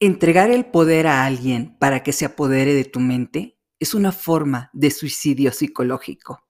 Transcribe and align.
Entregar 0.00 0.52
el 0.52 0.66
poder 0.66 1.08
a 1.08 1.24
alguien 1.24 1.76
para 1.80 2.04
que 2.04 2.12
se 2.12 2.24
apodere 2.24 2.72
de 2.72 2.84
tu 2.84 3.00
mente 3.00 3.58
es 3.80 3.94
una 3.94 4.12
forma 4.12 4.70
de 4.72 4.92
suicidio 4.92 5.50
psicológico. 5.50 6.46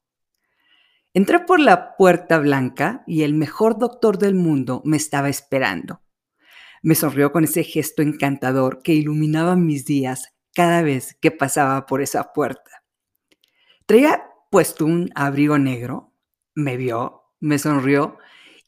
Entré 1.15 1.41
por 1.41 1.59
la 1.59 1.97
puerta 1.97 2.39
blanca 2.41 3.05
y 3.07 3.23
el 3.23 3.33
mejor 3.33 3.79
doctor 3.79 4.19
del 4.19 4.34
mundo 4.34 4.83
me 4.84 4.98
estaba 4.98 5.30
esperando. 5.30 6.03
Me 6.83 6.95
sonrió 6.95 7.33
con 7.33 7.45
ese 7.45 7.65
gesto 7.65 8.03
encantador 8.03 8.83
que 8.83 8.93
iluminaba 8.93 9.57
mis 9.57 9.87
días 9.87 10.35
cada 10.53 10.83
vez 10.83 11.17
que 11.19 11.30
pasaba 11.30 11.87
por 11.87 12.03
esa 12.03 12.35
puerta. 12.35 12.85
Traía 13.87 14.25
puesto 14.51 14.85
un 14.85 15.09
abrigo 15.15 15.59
negro, 15.59 16.12
me 16.55 16.77
vio, 16.77 17.23
me 17.41 17.59
sonrió 17.59 18.19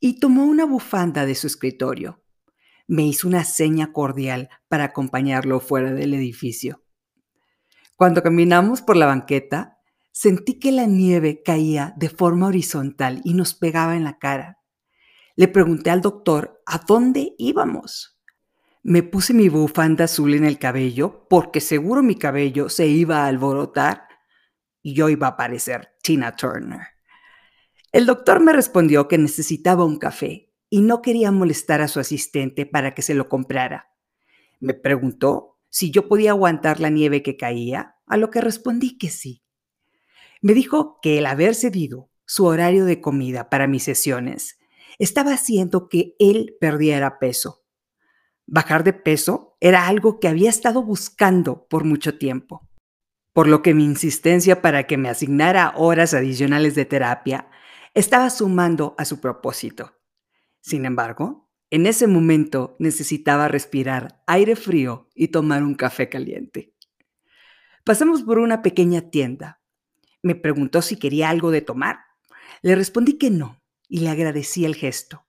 y 0.01 0.21
tomó 0.21 0.47
una 0.47 0.65
bufanda 0.65 1.27
de 1.27 1.35
su 1.35 1.49
escritorio 1.49 2.20
me 2.91 3.05
hizo 3.05 3.29
una 3.29 3.45
seña 3.45 3.93
cordial 3.93 4.49
para 4.67 4.83
acompañarlo 4.83 5.61
fuera 5.61 5.93
del 5.93 6.13
edificio. 6.13 6.83
Cuando 7.97 8.21
caminamos 8.21 8.83
por 8.83 8.97
la 8.97 9.07
banqueta, 9.07 9.79
sentí 10.11 10.59
que 10.59 10.73
la 10.73 10.87
nieve 10.87 11.41
caía 11.45 11.95
de 11.97 12.09
forma 12.09 12.49
horizontal 12.49 13.21
y 13.23 13.35
nos 13.35 13.55
pegaba 13.55 13.95
en 13.95 14.03
la 14.03 14.19
cara. 14.19 14.59
Le 15.37 15.47
pregunté 15.47 15.91
al 15.91 16.01
doctor 16.01 16.61
a 16.67 16.79
dónde 16.79 17.37
íbamos. 17.39 18.21
Me 18.83 19.05
puse 19.05 19.35
mi 19.35 19.49
bufanda 19.49 20.07
azul 20.07 20.35
en 20.35 20.45
el 20.45 20.59
cabello 20.59 21.29
porque 21.31 21.61
seguro 21.61 22.03
mi 22.03 22.17
cabello 22.17 22.69
se 22.69 22.89
iba 22.89 23.19
a 23.19 23.29
alborotar 23.29 24.09
y 24.83 24.95
yo 24.95 25.09
iba 25.09 25.29
a 25.29 25.37
parecer 25.37 25.93
Tina 26.03 26.35
Turner. 26.35 26.89
El 27.93 28.07
doctor 28.07 28.41
me 28.41 28.53
respondió 28.53 29.07
que 29.07 29.17
necesitaba 29.17 29.85
un 29.85 29.97
café 29.97 30.50
y 30.71 30.81
no 30.81 31.03
quería 31.03 31.33
molestar 31.33 31.83
a 31.83 31.89
su 31.89 31.99
asistente 31.99 32.65
para 32.65 32.95
que 32.95 33.03
se 33.03 33.15
lo 33.15 33.29
comprara. 33.29 33.91
Me 34.61 34.73
preguntó 34.73 35.59
si 35.69 35.91
yo 35.91 36.09
podía 36.09 36.31
aguantar 36.31 36.81
la 36.81 36.91
nieve 36.91 37.23
que 37.23 37.37
caía, 37.37 37.97
a 38.07 38.17
lo 38.17 38.31
que 38.31 38.41
respondí 38.41 38.99
que 38.99 39.11
sí. 39.11 39.45
Me 40.41 40.55
dijo 40.55 40.99
que 41.03 41.19
el 41.19 41.27
haber 41.27 41.55
cedido 41.55 42.11
su 42.25 42.47
horario 42.47 42.85
de 42.85 43.01
comida 43.01 43.51
para 43.51 43.67
mis 43.67 43.83
sesiones 43.83 44.59
estaba 44.99 45.33
haciendo 45.33 45.89
que 45.89 46.15
él 46.19 46.57
perdiera 46.61 47.19
peso. 47.19 47.65
Bajar 48.47 48.85
de 48.85 48.93
peso 48.93 49.57
era 49.61 49.87
algo 49.87 50.19
que 50.19 50.29
había 50.29 50.51
estado 50.51 50.83
buscando 50.83 51.67
por 51.69 51.85
mucho 51.85 52.19
tiempo, 52.19 52.69
por 53.33 53.47
lo 53.47 53.63
que 53.63 53.75
mi 53.75 53.85
insistencia 53.85 54.61
para 54.61 54.87
que 54.87 54.97
me 54.97 55.09
asignara 55.09 55.73
horas 55.77 56.15
adicionales 56.15 56.75
de 56.75 56.85
terapia 56.85 57.49
estaba 57.95 58.29
sumando 58.31 58.95
a 58.99 59.05
su 59.05 59.21
propósito. 59.21 60.00
Sin 60.61 60.85
embargo, 60.85 61.49
en 61.71 61.87
ese 61.87 62.07
momento 62.07 62.77
necesitaba 62.79 63.49
respirar 63.49 64.23
aire 64.27 64.57
frío 64.57 65.09
y 65.15 65.29
tomar 65.29 65.63
un 65.63 65.75
café 65.75 66.09
caliente. 66.09 66.75
Pasamos 67.85 68.23
por 68.23 68.39
una 68.39 68.61
pequeña 68.61 69.11
tienda. 69.11 69.61
Me 70.23 70.35
preguntó 70.35 70.83
si 70.83 70.97
quería 70.97 71.31
algo 71.31 71.51
de 71.51 71.61
tomar. 71.61 72.01
Le 72.63 72.75
respondí 72.75 73.19
que 73.19 73.31
no 73.31 73.63
y 73.89 74.01
le 74.01 74.11
agradecí 74.11 74.65
el 74.65 74.75
gesto. 74.75 75.27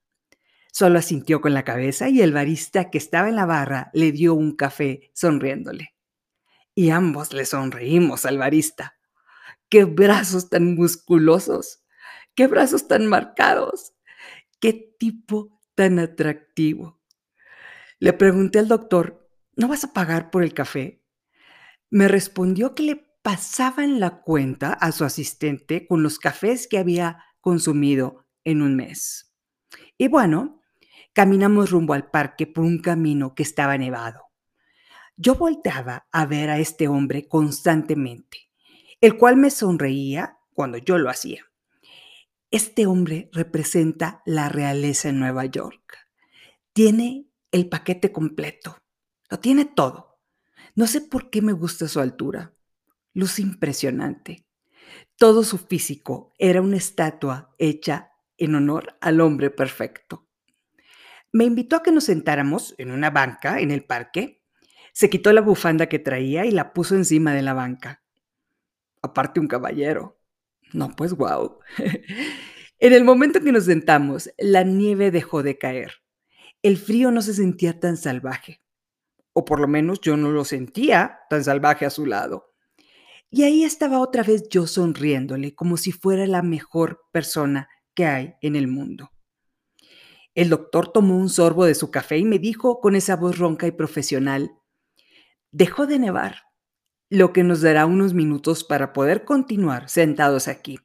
Solo 0.72 1.00
asintió 1.00 1.42
con 1.42 1.54
la 1.54 1.64
cabeza 1.64 2.10
y 2.10 2.22
el 2.22 2.34
barista 2.34 2.90
que 2.90 2.98
estaba 2.98 3.30
en 3.30 3.36
la 3.36 3.46
barra 3.46 3.90
le 3.94 4.12
dio 4.12 4.34
un 4.34 4.56
café 4.56 5.12
sonriéndole. 5.14 5.96
Y 6.74 6.90
ambos 6.90 7.34
le 7.34 7.46
sonreímos 7.46 8.26
al 8.26 8.38
barista. 8.38 8.98
¡Qué 9.70 9.84
brazos 9.86 10.50
tan 10.50 10.76
musculosos! 10.76 11.84
¡Qué 12.36 12.48
brazos 12.48 12.88
tan 12.88 13.08
marcados! 13.08 13.94
Qué 14.62 14.96
tipo 14.98 15.60
tan 15.76 16.00
atractivo. 16.00 17.02
Le 18.00 18.14
pregunté 18.14 18.60
al 18.60 18.68
doctor, 18.68 19.30
¿no 19.56 19.68
vas 19.68 19.84
a 19.84 19.92
pagar 19.92 20.32
por 20.32 20.44
el 20.44 20.54
café? 20.54 21.04
Me 21.90 22.08
respondió 22.08 22.74
que 22.74 22.84
le 22.84 22.96
pasaban 23.22 24.00
la 24.00 24.22
cuenta 24.22 24.72
a 24.72 24.92
su 24.92 25.04
asistente 25.04 25.86
con 25.88 26.04
los 26.04 26.20
cafés 26.20 26.68
que 26.68 26.78
había 26.78 27.26
consumido 27.42 28.28
en 28.44 28.62
un 28.62 28.76
mes. 28.76 29.34
Y 29.98 30.08
bueno, 30.08 30.62
caminamos 31.14 31.72
rumbo 31.72 31.94
al 31.94 32.10
parque 32.10 32.48
por 32.48 32.64
un 32.64 32.80
camino 32.80 33.36
que 33.36 33.44
estaba 33.44 33.78
nevado. 33.78 34.28
Yo 35.18 35.36
volteaba 35.36 36.08
a 36.12 36.26
ver 36.26 36.50
a 36.50 36.60
este 36.60 36.88
hombre 36.88 37.28
constantemente, 37.28 38.50
el 39.02 39.18
cual 39.18 39.38
me 39.38 39.52
sonreía 39.52 40.40
cuando 40.54 40.78
yo 40.78 40.98
lo 40.98 41.10
hacía. 41.10 41.51
Este 42.52 42.86
hombre 42.86 43.30
representa 43.32 44.22
la 44.26 44.50
realeza 44.50 45.08
en 45.08 45.20
Nueva 45.20 45.46
York. 45.46 45.98
Tiene 46.74 47.30
el 47.50 47.70
paquete 47.70 48.12
completo. 48.12 48.78
Lo 49.30 49.40
tiene 49.40 49.64
todo. 49.64 50.20
No 50.76 50.86
sé 50.86 51.00
por 51.00 51.30
qué 51.30 51.42
me 51.42 51.54
gusta 51.54 51.88
su 51.88 52.02
altura. 52.02 52.54
Luz 53.14 53.40
impresionante. 53.40 54.46
Todo 55.16 55.46
su 55.46 55.60
físico 55.60 56.34
era 56.38 56.62
una 56.62 56.76
estatua 56.76 57.56
hecha 57.58 58.12
en 58.38 58.56
honor 58.56 58.98
al 59.00 59.22
hombre 59.22 59.50
perfecto. 59.50 60.28
Me 61.32 61.46
invitó 61.46 61.78
a 61.78 61.84
que 61.84 61.94
nos 61.94 62.04
sentáramos 62.04 62.76
en 62.78 62.92
una 62.92 63.12
banca 63.12 63.62
en 63.62 63.72
el 63.72 63.86
parque. 63.86 64.44
Se 64.92 65.10
quitó 65.10 65.32
la 65.32 65.40
bufanda 65.40 65.88
que 65.88 66.00
traía 66.00 66.46
y 66.46 66.52
la 66.52 66.74
puso 66.74 66.96
encima 66.96 67.34
de 67.34 67.44
la 67.44 67.54
banca. 67.54 68.04
Aparte 69.02 69.40
un 69.40 69.48
caballero. 69.48 70.21
No, 70.74 70.96
pues 70.96 71.14
wow. 71.14 71.60
en 72.80 72.94
el 72.94 73.04
momento 73.04 73.42
que 73.42 73.52
nos 73.52 73.66
sentamos, 73.66 74.30
la 74.38 74.64
nieve 74.64 75.12
dejó 75.12 75.44
de 75.44 75.58
caer. 75.58 75.94
El 76.62 76.78
frío 76.78 77.12
no 77.12 77.22
se 77.22 77.34
sentía 77.34 77.80
tan 77.80 77.98
salvaje. 77.98 78.62
O 79.34 79.46
por 79.46 79.60
lo 79.60 79.68
menos 79.68 80.02
yo 80.02 80.18
no 80.18 80.32
lo 80.32 80.46
sentía 80.46 81.20
tan 81.30 81.44
salvaje 81.44 81.86
a 81.86 81.90
su 81.90 82.06
lado. 82.06 82.54
Y 83.30 83.44
ahí 83.44 83.64
estaba 83.64 84.00
otra 84.00 84.24
vez 84.24 84.50
yo 84.50 84.68
sonriéndole 84.68 85.56
como 85.56 85.78
si 85.78 85.92
fuera 85.92 86.28
la 86.28 86.42
mejor 86.42 87.02
persona 87.12 87.70
que 87.94 88.06
hay 88.06 88.36
en 88.42 88.56
el 88.56 88.68
mundo. 88.68 89.12
El 90.36 90.50
doctor 90.50 90.92
tomó 90.92 91.18
un 91.18 91.30
sorbo 91.30 91.66
de 91.66 91.76
su 91.76 91.92
café 91.92 92.18
y 92.18 92.26
me 92.26 92.40
dijo 92.40 92.80
con 92.80 92.96
esa 92.96 93.16
voz 93.16 93.38
ronca 93.38 93.68
y 93.68 93.72
profesional, 93.72 94.52
dejó 95.52 95.88
de 95.88 96.00
nevar 96.00 96.51
lo 97.12 97.34
que 97.34 97.44
nos 97.44 97.60
dará 97.60 97.86
unos 97.86 98.14
minutos 98.14 98.64
para 98.64 98.94
poder 98.94 99.26
continuar 99.26 99.90
sentados 99.90 100.48
aquí. 100.48 100.80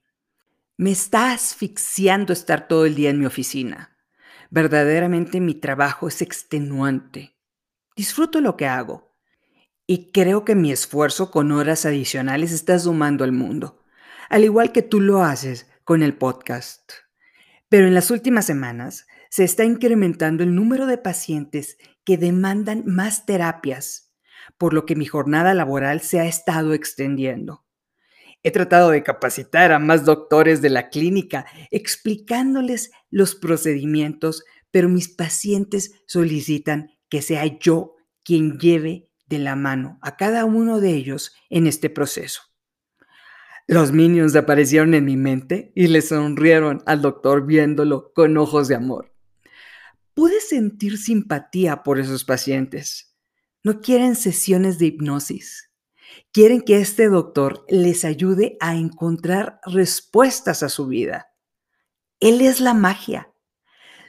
Me 0.76 0.91
está 0.91 1.31
asfixiando 1.31 2.32
estar 2.32 2.66
todo 2.66 2.84
el 2.84 2.97
día 2.97 3.10
en 3.10 3.20
mi 3.20 3.26
oficina. 3.26 3.97
Verdaderamente 4.50 5.41
mi 5.41 5.54
trabajo 5.54 6.09
es 6.09 6.22
extenuante. 6.22 7.36
Disfruto 7.94 8.41
lo 8.41 8.56
que 8.56 8.66
hago. 8.66 9.15
Y 9.86 10.10
creo 10.10 10.44
que 10.44 10.56
mi 10.56 10.72
esfuerzo 10.72 11.31
con 11.31 11.53
horas 11.53 11.86
adicionales 11.86 12.50
está 12.50 12.76
sumando 12.76 13.22
al 13.22 13.31
mundo, 13.31 13.84
al 14.28 14.42
igual 14.42 14.72
que 14.72 14.82
tú 14.82 15.00
lo 15.00 15.22
haces 15.22 15.70
con 15.84 16.03
el 16.03 16.15
podcast. 16.15 16.91
Pero 17.69 17.86
en 17.86 17.94
las 17.94 18.10
últimas 18.10 18.44
semanas 18.47 19.06
se 19.31 19.44
está 19.44 19.62
incrementando 19.62 20.42
el 20.42 20.56
número 20.56 20.86
de 20.86 20.98
pacientes 20.98 21.78
que 22.04 22.19
demandan 22.19 22.82
más 22.84 23.26
terapias 23.26 24.06
por 24.59 24.75
lo 24.75 24.87
que 24.87 24.97
mi 24.97 25.07
jornada 25.07 25.55
laboral 25.55 26.01
se 26.01 26.21
ha 26.21 26.27
estado 26.27 26.75
extendiendo. 26.75 27.65
He 28.43 28.51
tratado 28.51 28.91
de 28.91 29.03
capacitar 29.03 29.73
a 29.73 29.79
más 29.79 30.05
doctores 30.05 30.62
de 30.62 30.71
la 30.71 30.89
clínica, 30.89 31.47
explicándoles 31.71 32.91
los 33.11 33.34
procedimientos, 33.34 34.45
pero 34.71 34.89
mis 34.89 35.09
pacientes 35.09 35.93
solicitan 36.07 36.91
que 37.09 37.23
sea 37.23 37.45
yo 37.59 37.97
quien 38.23 38.59
lleve 38.59 39.09
de 39.27 39.39
la 39.39 39.57
mano 39.57 39.99
a 40.03 40.17
cada 40.17 40.45
uno 40.45 40.81
de 40.81 40.91
ellos 40.91 41.34
en 41.51 41.67
este 41.67 41.91
proceso. 41.91 42.43
Los 43.69 43.91
minions 43.91 44.37
aparecieron 44.37 44.95
en 44.95 45.04
mi 45.04 45.16
mente 45.16 45.72
y 45.75 45.89
le 45.89 46.01
sonrieron 46.01 46.83
al 46.87 47.03
doctor 47.03 47.47
viéndolo 47.47 48.13
con 48.15 48.37
ojos 48.37 48.69
de 48.69 48.77
amor. 48.77 49.13
Pude 50.15 50.41
sentir 50.41 50.99
simpatía 50.99 51.83
por 51.83 51.99
esos 51.99 52.25
pacientes. 52.25 53.05
No 53.66 53.80
quieren 53.80 54.15
sesiones 54.15 54.78
de 54.78 54.86
hipnosis. 54.86 55.72
Quieren 56.30 56.60
que 56.60 56.77
este 56.78 57.09
doctor 57.09 57.65
les 57.68 58.04
ayude 58.04 58.57
a 58.60 58.77
encontrar 58.77 59.59
respuestas 59.65 60.63
a 60.63 60.68
su 60.68 60.86
vida. 60.86 61.33
Él 62.21 62.42
es 62.42 62.60
la 62.60 62.74
magia. 62.74 63.33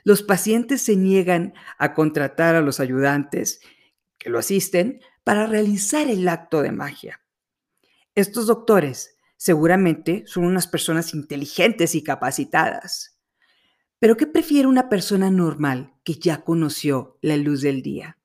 Los 0.04 0.22
pacientes 0.22 0.84
se 0.84 0.96
niegan 0.96 1.56
a 1.80 1.96
contratar 1.96 2.54
a 2.54 2.62
los 2.62 2.80
ayudantes 2.80 3.60
que 4.20 4.30
lo 4.30 4.38
asisten 4.38 5.02
para 5.24 5.48
realizar 5.48 6.08
el 6.08 6.28
acto 6.28 6.62
de 6.62 6.72
magia. 6.72 7.20
Estos 8.14 8.46
doctores 8.46 9.18
seguramente 9.38 10.24
son 10.28 10.46
unas 10.46 10.68
personas 10.68 11.16
inteligentes 11.16 11.96
y 11.96 12.04
capacitadas. 12.04 13.18
Pero 13.98 14.18
¿qué 14.18 14.28
prefiere 14.28 14.68
una 14.68 14.88
persona 14.88 15.32
normal 15.32 15.96
que 16.04 16.14
ya 16.14 16.44
conoció 16.44 17.18
la 17.24 17.38
luz 17.38 17.62
del 17.62 17.82
día? 17.82 18.17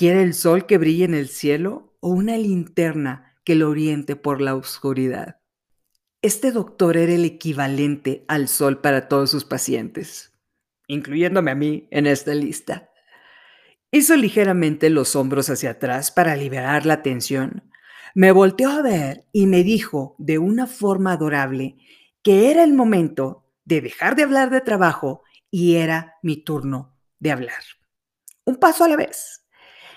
¿Quiere 0.00 0.22
el 0.22 0.32
sol 0.32 0.64
que 0.64 0.78
brille 0.78 1.04
en 1.04 1.12
el 1.12 1.28
cielo 1.28 1.94
o 2.00 2.08
una 2.08 2.38
linterna 2.38 3.36
que 3.44 3.54
lo 3.54 3.68
oriente 3.68 4.16
por 4.16 4.40
la 4.40 4.54
oscuridad? 4.54 5.42
Este 6.22 6.52
doctor 6.52 6.96
era 6.96 7.12
el 7.12 7.26
equivalente 7.26 8.24
al 8.26 8.48
sol 8.48 8.80
para 8.80 9.08
todos 9.08 9.30
sus 9.30 9.44
pacientes, 9.44 10.32
incluyéndome 10.86 11.50
a 11.50 11.54
mí 11.54 11.86
en 11.90 12.06
esta 12.06 12.32
lista. 12.32 12.88
Hizo 13.90 14.16
ligeramente 14.16 14.88
los 14.88 15.14
hombros 15.16 15.50
hacia 15.50 15.72
atrás 15.72 16.10
para 16.10 16.34
liberar 16.34 16.86
la 16.86 17.02
tensión. 17.02 17.70
Me 18.14 18.32
volteó 18.32 18.70
a 18.70 18.80
ver 18.80 19.26
y 19.32 19.46
me 19.46 19.62
dijo 19.64 20.16
de 20.16 20.38
una 20.38 20.66
forma 20.66 21.12
adorable 21.12 21.76
que 22.22 22.50
era 22.50 22.64
el 22.64 22.72
momento 22.72 23.44
de 23.66 23.82
dejar 23.82 24.16
de 24.16 24.22
hablar 24.22 24.48
de 24.48 24.62
trabajo 24.62 25.24
y 25.50 25.74
era 25.76 26.14
mi 26.22 26.42
turno 26.42 26.96
de 27.18 27.32
hablar. 27.32 27.62
Un 28.46 28.56
paso 28.56 28.84
a 28.84 28.88
la 28.88 28.96
vez. 28.96 29.39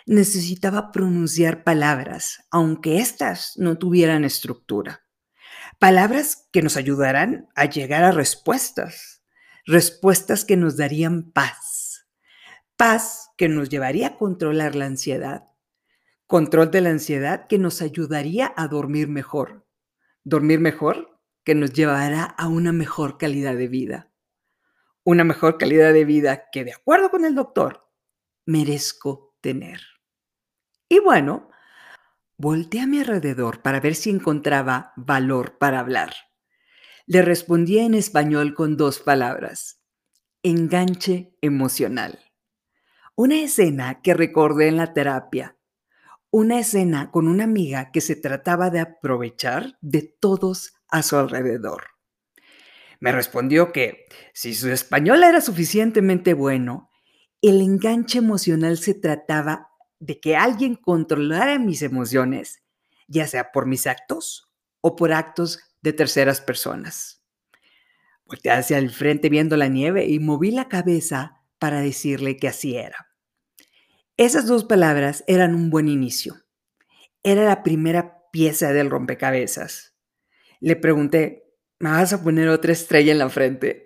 Necesitaba 0.06 0.92
pronunciar 0.92 1.64
palabras, 1.64 2.46
aunque 2.52 3.00
éstas 3.00 3.54
no 3.56 3.78
tuvieran 3.78 4.26
estructura. 4.26 5.04
Palabras 5.80 6.50
que 6.52 6.62
nos 6.62 6.78
ayudarán 6.78 7.48
a 7.56 7.66
llegar 7.66 8.04
a 8.04 8.12
respuestas. 8.12 9.24
Respuestas 9.66 10.44
que 10.44 10.58
nos 10.58 10.76
darían 10.76 11.32
paz. 11.32 12.08
Paz 12.76 13.30
que 13.38 13.48
nos 13.48 13.70
llevaría 13.70 14.08
a 14.08 14.18
controlar 14.18 14.76
la 14.76 14.86
ansiedad. 14.86 15.46
Control 16.28 16.70
de 16.72 16.82
la 16.82 16.90
ansiedad 16.90 17.48
que 17.48 17.58
nos 17.58 17.82
ayudaría 17.82 18.54
a 18.58 18.68
dormir 18.68 19.08
mejor. 19.08 19.66
Dormir 20.24 20.60
mejor 20.60 21.20
que 21.46 21.56
nos 21.56 21.72
llevará 21.72 22.24
a 22.24 22.48
una 22.48 22.74
mejor 22.74 23.18
calidad 23.18 23.56
de 23.56 23.68
vida. 23.68 24.12
Una 25.04 25.24
mejor 25.24 25.58
calidad 25.58 25.94
de 25.94 26.06
vida 26.06 26.50
que, 26.52 26.64
de 26.64 26.74
acuerdo 26.74 27.10
con 27.10 27.26
el 27.26 27.36
doctor, 27.36 27.90
merezco 28.46 29.23
tener. 29.44 29.82
Y 30.90 30.98
bueno, 31.00 31.52
volteé 32.38 32.82
a 32.82 32.88
mi 32.88 33.00
alrededor 33.00 33.62
para 33.62 33.80
ver 33.80 33.94
si 33.94 34.10
encontraba 34.10 34.94
valor 34.96 35.60
para 35.60 35.80
hablar. 35.80 36.16
Le 37.06 37.22
respondí 37.22 37.78
en 37.78 37.94
español 37.94 38.56
con 38.56 38.78
dos 38.78 39.00
palabras. 39.00 39.82
Enganche 40.42 41.38
emocional. 41.42 42.20
Una 43.16 43.42
escena 43.42 44.02
que 44.02 44.14
recordé 44.14 44.70
en 44.70 44.78
la 44.78 44.94
terapia. 44.94 45.58
Una 46.32 46.60
escena 46.60 47.12
con 47.12 47.28
una 47.28 47.44
amiga 47.44 47.92
que 47.92 48.02
se 48.02 48.16
trataba 48.16 48.72
de 48.72 48.80
aprovechar 48.80 49.78
de 49.82 50.02
todos 50.20 50.74
a 50.88 51.04
su 51.04 51.18
alrededor. 51.18 51.84
Me 53.00 53.12
respondió 53.12 53.74
que 53.74 54.06
si 54.34 54.56
su 54.56 54.70
español 54.70 55.24
era 55.24 55.42
suficientemente 55.42 56.34
bueno, 56.34 56.90
el 57.44 57.62
enganche 57.62 58.20
emocional 58.20 58.78
se 58.78 58.94
trataba 58.94 59.70
de 60.00 60.20
que 60.22 60.38
alguien 60.38 60.76
controlara 60.76 61.60
mis 61.60 61.82
emociones, 61.82 62.64
ya 63.08 63.28
sea 63.28 63.52
por 63.52 63.66
mis 63.66 63.86
actos 63.86 64.50
o 64.80 64.96
por 64.96 65.12
actos 65.12 65.60
de 65.82 65.92
terceras 65.92 66.40
personas. 66.40 67.22
Volteé 68.26 68.54
hacia 68.54 68.78
el 68.78 68.90
frente 68.92 69.28
viendo 69.28 69.58
la 69.58 69.68
nieve 69.68 70.06
y 70.06 70.20
moví 70.20 70.52
la 70.52 70.70
cabeza 70.70 71.44
para 71.60 71.82
decirle 71.82 72.38
que 72.38 72.48
así 72.48 72.78
era. 72.78 73.10
Esas 74.16 74.48
dos 74.48 74.64
palabras 74.64 75.26
eran 75.28 75.54
un 75.54 75.70
buen 75.70 75.90
inicio. 75.90 76.36
Era 77.24 77.44
la 77.44 77.62
primera 77.62 78.22
pieza 78.32 78.72
del 78.72 78.90
rompecabezas. 78.90 79.98
Le 80.62 80.78
pregunté, 80.78 81.44
¿me 81.80 81.90
vas 81.90 82.14
a 82.14 82.24
poner 82.24 82.48
otra 82.48 82.72
estrella 82.72 83.12
en 83.12 83.20
la 83.20 83.30
frente? 83.30 83.83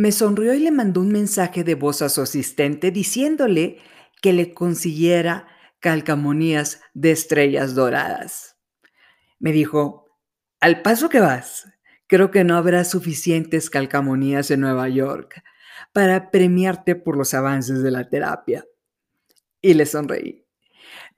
Me 0.00 0.12
sonrió 0.12 0.54
y 0.54 0.60
le 0.60 0.70
mandó 0.70 1.02
un 1.02 1.12
mensaje 1.12 1.62
de 1.62 1.74
voz 1.74 2.00
a 2.00 2.08
su 2.08 2.22
asistente 2.22 2.90
diciéndole 2.90 3.76
que 4.22 4.32
le 4.32 4.54
consiguiera 4.54 5.46
calcamonías 5.78 6.80
de 6.94 7.10
estrellas 7.10 7.74
doradas. 7.74 8.56
Me 9.38 9.52
dijo, 9.52 10.06
al 10.58 10.80
paso 10.80 11.10
que 11.10 11.20
vas, 11.20 11.68
creo 12.06 12.30
que 12.30 12.44
no 12.44 12.56
habrá 12.56 12.84
suficientes 12.84 13.68
calcamonías 13.68 14.50
en 14.50 14.60
Nueva 14.60 14.88
York 14.88 15.42
para 15.92 16.30
premiarte 16.30 16.94
por 16.94 17.18
los 17.18 17.34
avances 17.34 17.82
de 17.82 17.90
la 17.90 18.08
terapia. 18.08 18.64
Y 19.60 19.74
le 19.74 19.84
sonreí. 19.84 20.46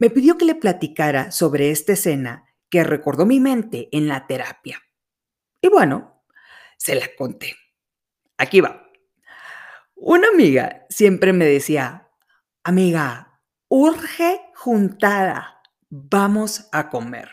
Me 0.00 0.10
pidió 0.10 0.36
que 0.36 0.44
le 0.44 0.56
platicara 0.56 1.30
sobre 1.30 1.70
esta 1.70 1.92
escena 1.92 2.46
que 2.68 2.82
recordó 2.82 3.26
mi 3.26 3.38
mente 3.38 3.88
en 3.92 4.08
la 4.08 4.26
terapia. 4.26 4.82
Y 5.60 5.68
bueno, 5.68 6.24
se 6.78 6.96
la 6.96 7.06
conté. 7.16 7.61
Aquí 8.42 8.60
va. 8.60 8.90
Una 9.94 10.26
amiga 10.26 10.84
siempre 10.88 11.32
me 11.32 11.44
decía, 11.44 12.08
amiga, 12.64 13.40
urge 13.68 14.40
juntada, 14.56 15.60
vamos 15.88 16.68
a 16.72 16.88
comer. 16.88 17.30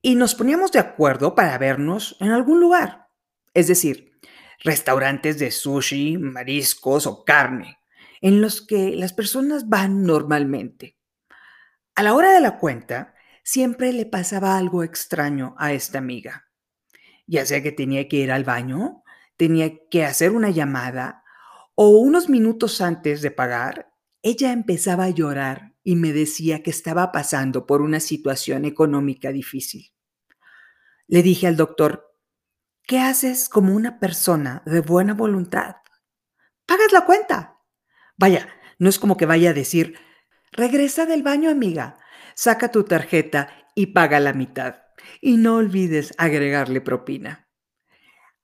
Y 0.00 0.14
nos 0.14 0.34
poníamos 0.34 0.72
de 0.72 0.78
acuerdo 0.78 1.34
para 1.34 1.58
vernos 1.58 2.16
en 2.20 2.30
algún 2.30 2.58
lugar. 2.58 3.08
Es 3.52 3.68
decir, 3.68 4.18
restaurantes 4.64 5.38
de 5.38 5.50
sushi, 5.50 6.16
mariscos 6.16 7.06
o 7.06 7.22
carne, 7.22 7.76
en 8.22 8.40
los 8.40 8.66
que 8.66 8.96
las 8.96 9.12
personas 9.12 9.68
van 9.68 10.04
normalmente. 10.04 10.96
A 11.94 12.02
la 12.02 12.14
hora 12.14 12.32
de 12.32 12.40
la 12.40 12.58
cuenta, 12.58 13.14
siempre 13.44 13.92
le 13.92 14.06
pasaba 14.06 14.56
algo 14.56 14.84
extraño 14.84 15.54
a 15.58 15.74
esta 15.74 15.98
amiga. 15.98 16.48
Ya 17.26 17.44
sea 17.44 17.62
que 17.62 17.72
tenía 17.72 18.08
que 18.08 18.16
ir 18.16 18.32
al 18.32 18.44
baño, 18.44 19.01
tenía 19.42 19.72
que 19.90 20.04
hacer 20.04 20.30
una 20.30 20.50
llamada 20.50 21.24
o 21.74 21.88
unos 21.88 22.28
minutos 22.28 22.80
antes 22.80 23.22
de 23.22 23.32
pagar, 23.32 23.92
ella 24.22 24.52
empezaba 24.52 25.02
a 25.02 25.10
llorar 25.10 25.74
y 25.82 25.96
me 25.96 26.12
decía 26.12 26.62
que 26.62 26.70
estaba 26.70 27.10
pasando 27.10 27.66
por 27.66 27.82
una 27.82 27.98
situación 27.98 28.64
económica 28.64 29.32
difícil. 29.32 29.92
Le 31.08 31.24
dije 31.24 31.48
al 31.48 31.56
doctor, 31.56 32.14
¿Qué 32.86 33.00
haces 33.00 33.48
como 33.48 33.74
una 33.74 33.98
persona 33.98 34.62
de 34.64 34.78
buena 34.78 35.12
voluntad? 35.12 35.74
Pagas 36.64 36.92
la 36.92 37.04
cuenta. 37.04 37.58
Vaya, 38.16 38.46
no 38.78 38.88
es 38.88 39.00
como 39.00 39.16
que 39.16 39.26
vaya 39.26 39.50
a 39.50 39.54
decir, 39.54 39.98
regresa 40.52 41.04
del 41.04 41.24
baño, 41.24 41.50
amiga, 41.50 41.98
saca 42.36 42.70
tu 42.70 42.84
tarjeta 42.84 43.48
y 43.74 43.86
paga 43.86 44.20
la 44.20 44.34
mitad. 44.34 44.82
Y 45.20 45.36
no 45.36 45.56
olvides 45.56 46.14
agregarle 46.16 46.80
propina. 46.80 47.48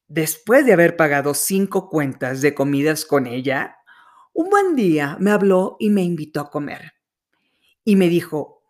Después 0.08 0.64
de 0.64 0.72
haber 0.72 0.96
pagado 0.96 1.34
cinco 1.34 1.90
cuentas 1.90 2.40
de 2.40 2.54
comidas 2.54 3.04
con 3.04 3.26
ella, 3.26 3.76
un 4.32 4.48
buen 4.48 4.74
día 4.74 5.18
me 5.20 5.30
habló 5.30 5.76
y 5.78 5.90
me 5.90 6.02
invitó 6.02 6.40
a 6.40 6.50
comer. 6.50 6.94
Y 7.84 7.96
me 7.96 8.08
dijo, 8.08 8.62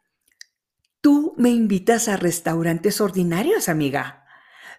tú 1.01 1.35
me 1.39 1.51
invitas 1.51 2.09
a 2.09 2.17
restaurantes 2.17 3.01
ordinarios, 3.01 3.69
amiga. 3.69 4.25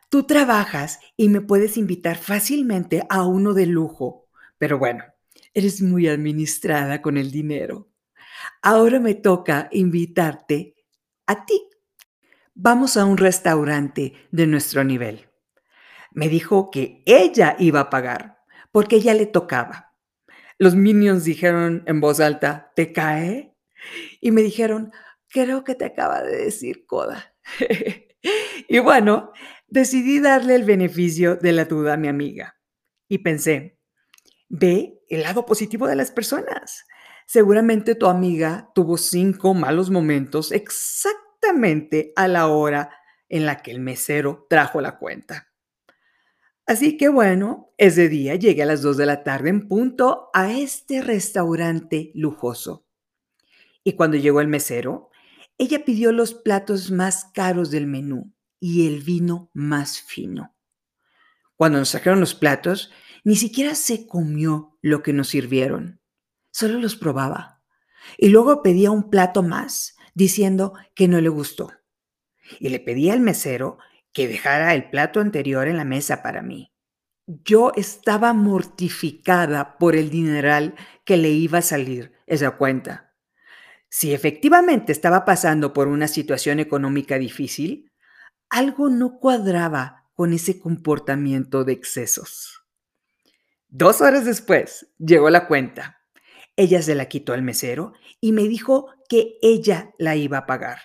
Tú 0.09 0.23
trabajas 0.23 0.99
y 1.15 1.29
me 1.29 1.39
puedes 1.39 1.77
invitar 1.77 2.17
fácilmente 2.17 3.05
a 3.09 3.23
uno 3.25 3.53
de 3.53 3.65
lujo, 3.65 4.27
pero 4.57 4.77
bueno, 4.77 5.05
eres 5.53 5.81
muy 5.81 6.09
administrada 6.09 7.01
con 7.01 7.15
el 7.15 7.31
dinero. 7.31 7.87
Ahora 8.61 8.99
me 8.99 9.13
toca 9.13 9.69
invitarte 9.71 10.75
a 11.25 11.45
ti. 11.45 11.69
Vamos 12.53 12.97
a 12.97 13.05
un 13.05 13.15
restaurante 13.15 14.27
de 14.31 14.45
nuestro 14.45 14.83
nivel. 14.83 15.28
Me 16.11 16.29
dijo 16.29 16.71
que 16.71 17.03
ella 17.05 17.55
iba 17.59 17.81
a 17.81 17.89
pagar, 17.89 18.39
porque 18.71 18.97
ella 18.97 19.13
le 19.13 19.25
tocaba. 19.25 19.95
Los 20.57 20.75
minions 20.75 21.23
dijeron 21.23 21.83
en 21.85 22.01
voz 22.01 22.19
alta, 22.19 22.71
¿te 22.75 22.91
cae? 22.91 23.55
Y 24.19 24.31
me 24.31 24.41
dijeron, 24.41 24.91
creo 25.29 25.63
que 25.63 25.75
te 25.75 25.85
acaba 25.85 26.21
de 26.21 26.35
decir 26.35 26.85
Coda. 26.85 27.33
y 28.67 28.79
bueno, 28.79 29.31
decidí 29.67 30.19
darle 30.19 30.55
el 30.55 30.65
beneficio 30.65 31.35
de 31.37 31.53
la 31.53 31.65
duda 31.65 31.93
a 31.93 31.97
mi 31.97 32.07
amiga 32.07 32.59
y 33.07 33.19
pensé, 33.19 33.79
ve 34.49 34.99
el 35.09 35.23
lado 35.23 35.45
positivo 35.45 35.87
de 35.87 35.95
las 35.95 36.11
personas. 36.11 36.85
Seguramente 37.25 37.95
tu 37.95 38.07
amiga 38.07 38.71
tuvo 38.73 38.97
cinco 38.97 39.53
malos 39.53 39.89
momentos 39.89 40.51
exactamente 40.51 42.13
a 42.15 42.27
la 42.27 42.47
hora 42.47 42.91
en 43.27 43.45
la 43.45 43.61
que 43.61 43.71
el 43.71 43.79
mesero 43.79 44.47
trajo 44.49 44.81
la 44.81 44.97
cuenta. 44.97 45.48
Así 46.69 46.97
que 46.97 47.09
bueno, 47.09 47.73
ese 47.79 48.09
día 48.09 48.35
llegué 48.35 48.61
a 48.61 48.67
las 48.67 48.83
2 48.83 48.95
de 48.97 49.07
la 49.07 49.23
tarde 49.23 49.49
en 49.49 49.67
punto 49.67 50.29
a 50.35 50.51
este 50.51 51.01
restaurante 51.01 52.11
lujoso. 52.13 52.85
Y 53.83 53.93
cuando 53.93 54.17
llegó 54.17 54.39
el 54.39 54.49
mesero, 54.49 55.09
ella 55.57 55.83
pidió 55.83 56.11
los 56.11 56.35
platos 56.35 56.91
más 56.91 57.25
caros 57.33 57.71
del 57.71 57.87
menú 57.87 58.35
y 58.59 58.85
el 58.85 59.01
vino 59.01 59.49
más 59.55 59.99
fino. 59.99 60.55
Cuando 61.55 61.79
nos 61.79 61.89
sacaron 61.89 62.19
los 62.19 62.35
platos, 62.35 62.91
ni 63.23 63.35
siquiera 63.35 63.73
se 63.73 64.05
comió 64.05 64.77
lo 64.83 65.01
que 65.01 65.11
nos 65.11 65.29
sirvieron, 65.29 66.01
solo 66.51 66.77
los 66.77 66.95
probaba. 66.95 67.63
Y 68.15 68.29
luego 68.29 68.61
pedía 68.61 68.91
un 68.91 69.09
plato 69.09 69.41
más, 69.41 69.95
diciendo 70.13 70.73
que 70.93 71.07
no 71.07 71.19
le 71.19 71.29
gustó. 71.29 71.71
Y 72.59 72.69
le 72.69 72.79
pedía 72.79 73.13
al 73.13 73.21
mesero 73.21 73.79
que 74.13 74.27
dejara 74.27 74.73
el 74.73 74.89
plato 74.89 75.19
anterior 75.19 75.67
en 75.67 75.77
la 75.77 75.85
mesa 75.85 76.21
para 76.23 76.41
mí. 76.41 76.73
Yo 77.27 77.71
estaba 77.75 78.33
mortificada 78.33 79.77
por 79.77 79.95
el 79.95 80.09
dineral 80.09 80.75
que 81.05 81.17
le 81.17 81.29
iba 81.29 81.59
a 81.59 81.63
salir 81.63 82.13
esa 82.25 82.51
cuenta. 82.51 83.13
Si 83.89 84.13
efectivamente 84.13 84.91
estaba 84.91 85.25
pasando 85.25 85.73
por 85.73 85.87
una 85.87 86.07
situación 86.07 86.59
económica 86.59 87.17
difícil, 87.17 87.91
algo 88.49 88.89
no 88.89 89.19
cuadraba 89.19 90.09
con 90.13 90.33
ese 90.33 90.59
comportamiento 90.59 91.63
de 91.63 91.73
excesos. 91.73 92.65
Dos 93.67 94.01
horas 94.01 94.25
después 94.25 94.87
llegó 94.97 95.29
la 95.29 95.47
cuenta. 95.47 96.01
Ella 96.55 96.81
se 96.81 96.95
la 96.95 97.05
quitó 97.05 97.33
al 97.33 97.43
mesero 97.43 97.93
y 98.19 98.31
me 98.31 98.43
dijo 98.43 98.87
que 99.07 99.37
ella 99.41 99.93
la 99.97 100.15
iba 100.15 100.39
a 100.39 100.45
pagar. 100.45 100.79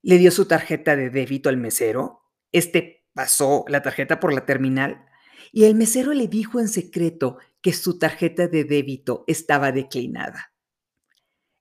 Le 0.00 0.16
dio 0.18 0.30
su 0.30 0.46
tarjeta 0.46 0.96
de 0.96 1.10
débito 1.10 1.48
al 1.48 1.56
mesero. 1.56 2.19
Este 2.52 3.04
pasó 3.14 3.64
la 3.68 3.82
tarjeta 3.82 4.20
por 4.20 4.32
la 4.32 4.46
terminal 4.46 5.04
y 5.52 5.64
el 5.64 5.74
mesero 5.74 6.12
le 6.12 6.28
dijo 6.28 6.60
en 6.60 6.68
secreto 6.68 7.38
que 7.60 7.72
su 7.72 7.98
tarjeta 7.98 8.48
de 8.48 8.64
débito 8.64 9.24
estaba 9.26 9.72
declinada. 9.72 10.52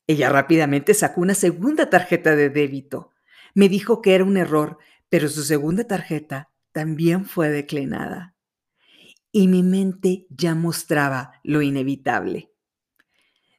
Ella 0.07 0.29
rápidamente 0.29 0.93
sacó 0.93 1.21
una 1.21 1.35
segunda 1.35 1.89
tarjeta 1.89 2.35
de 2.35 2.49
débito. 2.49 3.11
Me 3.53 3.69
dijo 3.69 4.01
que 4.01 4.15
era 4.15 4.23
un 4.23 4.37
error, 4.37 4.77
pero 5.09 5.27
su 5.27 5.43
segunda 5.43 5.83
tarjeta 5.83 6.49
también 6.71 7.25
fue 7.25 7.49
declinada. 7.49 8.35
Y 9.31 9.47
mi 9.47 9.61
mente 9.61 10.25
ya 10.29 10.55
mostraba 10.55 11.33
lo 11.43 11.61
inevitable. 11.61 12.51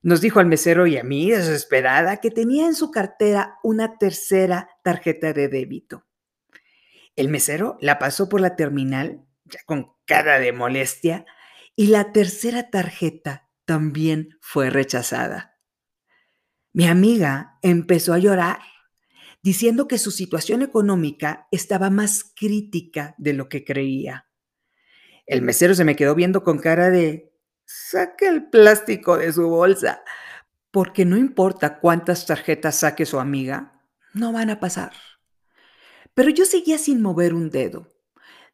Nos 0.02 0.20
dijo 0.20 0.40
al 0.40 0.46
mesero 0.46 0.86
y 0.86 0.96
a 0.96 1.04
mí, 1.04 1.30
desesperada, 1.30 2.16
que 2.16 2.30
tenía 2.30 2.66
en 2.66 2.74
su 2.74 2.90
cartera 2.90 3.58
una 3.62 3.98
tercera 3.98 4.70
tarjeta 4.82 5.32
de 5.32 5.48
débito. 5.48 6.06
El 7.20 7.28
mesero 7.28 7.76
la 7.82 7.98
pasó 7.98 8.30
por 8.30 8.40
la 8.40 8.56
terminal, 8.56 9.26
ya 9.44 9.60
con 9.66 9.92
cara 10.06 10.38
de 10.38 10.54
molestia, 10.54 11.26
y 11.76 11.88
la 11.88 12.12
tercera 12.12 12.70
tarjeta 12.70 13.50
también 13.66 14.38
fue 14.40 14.70
rechazada. 14.70 15.58
Mi 16.72 16.86
amiga 16.86 17.58
empezó 17.60 18.14
a 18.14 18.18
llorar, 18.18 18.60
diciendo 19.42 19.86
que 19.86 19.98
su 19.98 20.12
situación 20.12 20.62
económica 20.62 21.46
estaba 21.50 21.90
más 21.90 22.32
crítica 22.34 23.14
de 23.18 23.34
lo 23.34 23.50
que 23.50 23.66
creía. 23.66 24.26
El 25.26 25.42
mesero 25.42 25.74
se 25.74 25.84
me 25.84 25.96
quedó 25.96 26.14
viendo 26.14 26.42
con 26.42 26.56
cara 26.56 26.88
de, 26.88 27.34
saque 27.66 28.28
el 28.28 28.48
plástico 28.48 29.18
de 29.18 29.30
su 29.30 29.46
bolsa, 29.46 30.02
porque 30.70 31.04
no 31.04 31.18
importa 31.18 31.80
cuántas 31.80 32.24
tarjetas 32.24 32.76
saque 32.76 33.04
su 33.04 33.20
amiga, 33.20 33.84
no 34.14 34.32
van 34.32 34.48
a 34.48 34.58
pasar. 34.58 34.92
Pero 36.20 36.32
yo 36.32 36.44
seguía 36.44 36.76
sin 36.76 37.00
mover 37.00 37.32
un 37.32 37.48
dedo, 37.48 37.88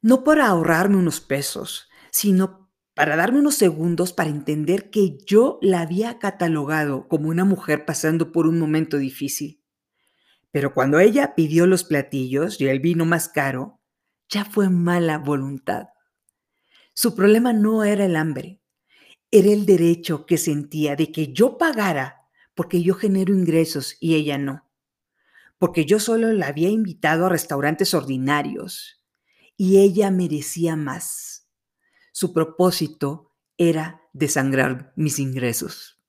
no 0.00 0.23
para 0.23 0.46
ahorrarme 0.46 0.99
unos 0.99 1.20
pesos, 1.20 1.88
sino 2.12 2.70
para 2.94 3.16
darme 3.16 3.40
unos 3.40 3.56
segundos 3.56 4.12
para 4.12 4.30
entender 4.30 4.88
que 4.88 5.18
yo 5.26 5.58
la 5.61 5.80
había 5.80 6.20
catalogado 6.20 7.08
como 7.08 7.28
una 7.28 7.44
mujer 7.44 7.85
pasando 7.85 8.30
por 8.30 8.46
un 8.46 8.61
momento 8.61 8.99
difícil. 8.99 9.64
Pero 10.52 10.75
cuando 10.75 11.00
ella 11.00 11.35
pidió 11.35 11.66
los 11.66 11.82
platillos 11.82 12.61
y 12.61 12.68
el 12.68 12.78
vino 12.78 13.04
más 13.04 13.28
caro, 13.28 13.80
ya 14.28 14.44
fue 14.44 14.70
mala 14.70 15.18
voluntad. 15.18 15.88
Su 16.94 17.16
problema 17.16 17.52
no 17.52 17.82
era 17.82 18.04
el 18.04 18.14
hambre, 18.14 18.62
era 19.32 19.50
el 19.50 19.66
derecho 19.66 20.25
que 20.25 20.38
sentía 20.38 20.94
de 20.94 21.11
que 21.11 21.32
yo 21.32 21.58
pagara 21.58 22.28
porque 22.54 22.85
yo 22.85 22.94
genero 22.94 23.35
ingresos 23.35 23.96
y 23.99 24.14
ella 24.14 24.38
no 24.38 24.65
porque 25.58 25.84
yo 25.84 26.00
solo 26.00 26.32
la 26.32 26.48
había 26.48 26.68
invitado 26.68 27.26
a 27.26 27.28
restaurantes 27.28 27.94
ordinarios 27.94 29.02
y 29.56 29.78
ella 29.78 30.10
merecía 30.10 30.76
más. 30.76 31.48
Su 32.12 32.32
propósito 32.32 33.34
era 33.56 34.02
desangrar 34.12 34.92
mis 34.96 35.18
ingresos. 35.18 36.00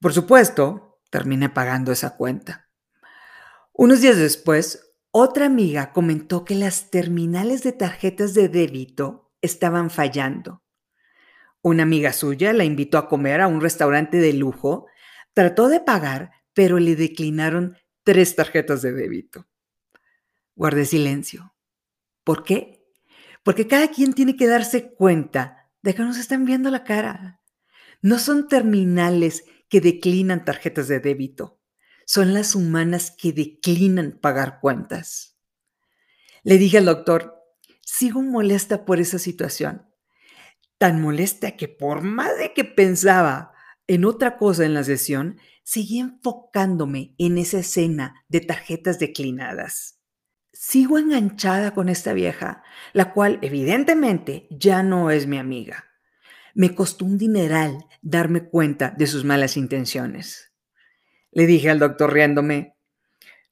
Por 0.00 0.12
supuesto, 0.12 1.00
terminé 1.10 1.50
pagando 1.50 1.92
esa 1.92 2.16
cuenta. 2.16 2.70
Unos 3.72 4.00
días 4.00 4.16
después, 4.16 4.94
otra 5.10 5.46
amiga 5.46 5.92
comentó 5.92 6.44
que 6.44 6.54
las 6.54 6.90
terminales 6.90 7.62
de 7.62 7.72
tarjetas 7.72 8.34
de 8.34 8.48
débito 8.48 9.32
estaban 9.40 9.90
fallando. 9.90 10.62
Una 11.62 11.82
amiga 11.82 12.12
suya 12.12 12.52
la 12.52 12.64
invitó 12.64 12.98
a 12.98 13.08
comer 13.08 13.40
a 13.40 13.46
un 13.46 13.60
restaurante 13.60 14.18
de 14.18 14.32
lujo, 14.32 14.86
trató 15.32 15.68
de 15.68 15.80
pagar, 15.80 16.30
pero 16.54 16.78
le 16.78 16.96
declinaron 16.96 17.76
tres 18.08 18.34
tarjetas 18.36 18.80
de 18.80 18.94
débito. 18.94 19.46
Guardé 20.54 20.86
silencio. 20.86 21.54
¿Por 22.24 22.42
qué? 22.42 22.90
Porque 23.42 23.66
cada 23.66 23.88
quien 23.88 24.14
tiene 24.14 24.34
que 24.34 24.46
darse 24.46 24.94
cuenta 24.94 25.70
de 25.82 25.94
que 25.94 26.02
nos 26.02 26.16
están 26.16 26.46
viendo 26.46 26.70
la 26.70 26.84
cara. 26.84 27.42
No 28.00 28.18
son 28.18 28.48
terminales 28.48 29.44
que 29.68 29.82
declinan 29.82 30.46
tarjetas 30.46 30.88
de 30.88 31.00
débito, 31.00 31.60
son 32.06 32.32
las 32.32 32.54
humanas 32.54 33.10
que 33.10 33.34
declinan 33.34 34.18
pagar 34.22 34.60
cuentas. 34.60 35.36
Le 36.44 36.56
dije 36.56 36.78
al 36.78 36.86
doctor, 36.86 37.44
sigo 37.82 38.22
molesta 38.22 38.86
por 38.86 39.00
esa 39.00 39.18
situación. 39.18 39.86
Tan 40.78 41.02
molesta 41.02 41.58
que 41.58 41.68
por 41.68 42.00
más 42.00 42.38
de 42.38 42.54
que 42.54 42.64
pensaba 42.64 43.52
en 43.86 44.06
otra 44.06 44.38
cosa 44.38 44.64
en 44.64 44.72
la 44.72 44.84
sesión, 44.84 45.38
seguí 45.68 45.98
enfocándome 45.98 47.14
en 47.18 47.36
esa 47.36 47.58
escena 47.58 48.24
de 48.28 48.40
tarjetas 48.40 48.98
declinadas. 48.98 50.00
Sigo 50.50 50.96
enganchada 50.96 51.74
con 51.74 51.90
esta 51.90 52.14
vieja, 52.14 52.62
la 52.94 53.12
cual 53.12 53.38
evidentemente 53.42 54.48
ya 54.50 54.82
no 54.82 55.10
es 55.10 55.26
mi 55.26 55.36
amiga. 55.36 55.84
Me 56.54 56.74
costó 56.74 57.04
un 57.04 57.18
dineral 57.18 57.84
darme 58.00 58.48
cuenta 58.48 58.94
de 58.96 59.06
sus 59.06 59.26
malas 59.26 59.58
intenciones. 59.58 60.54
Le 61.32 61.44
dije 61.44 61.68
al 61.68 61.80
doctor 61.80 62.14
riéndome, 62.14 62.74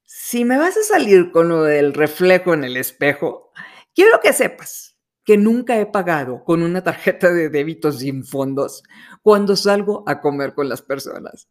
si 0.03 0.43
me 0.43 0.57
vas 0.57 0.75
a 0.75 0.81
salir 0.81 1.29
con 1.29 1.49
lo 1.49 1.61
del 1.61 1.93
reflejo 1.93 2.55
en 2.55 2.63
el 2.63 2.77
espejo, 2.77 3.51
quiero 3.93 4.19
que 4.23 4.33
sepas 4.33 4.97
que 5.23 5.37
nunca 5.37 5.79
he 5.79 5.85
pagado 5.85 6.43
con 6.43 6.63
una 6.63 6.83
tarjeta 6.83 7.31
de 7.31 7.49
débito 7.49 7.91
sin 7.91 8.25
fondos 8.25 8.81
cuando 9.21 9.55
salgo 9.55 10.03
a 10.07 10.19
comer 10.19 10.55
con 10.55 10.67
las 10.67 10.81
personas. 10.81 11.47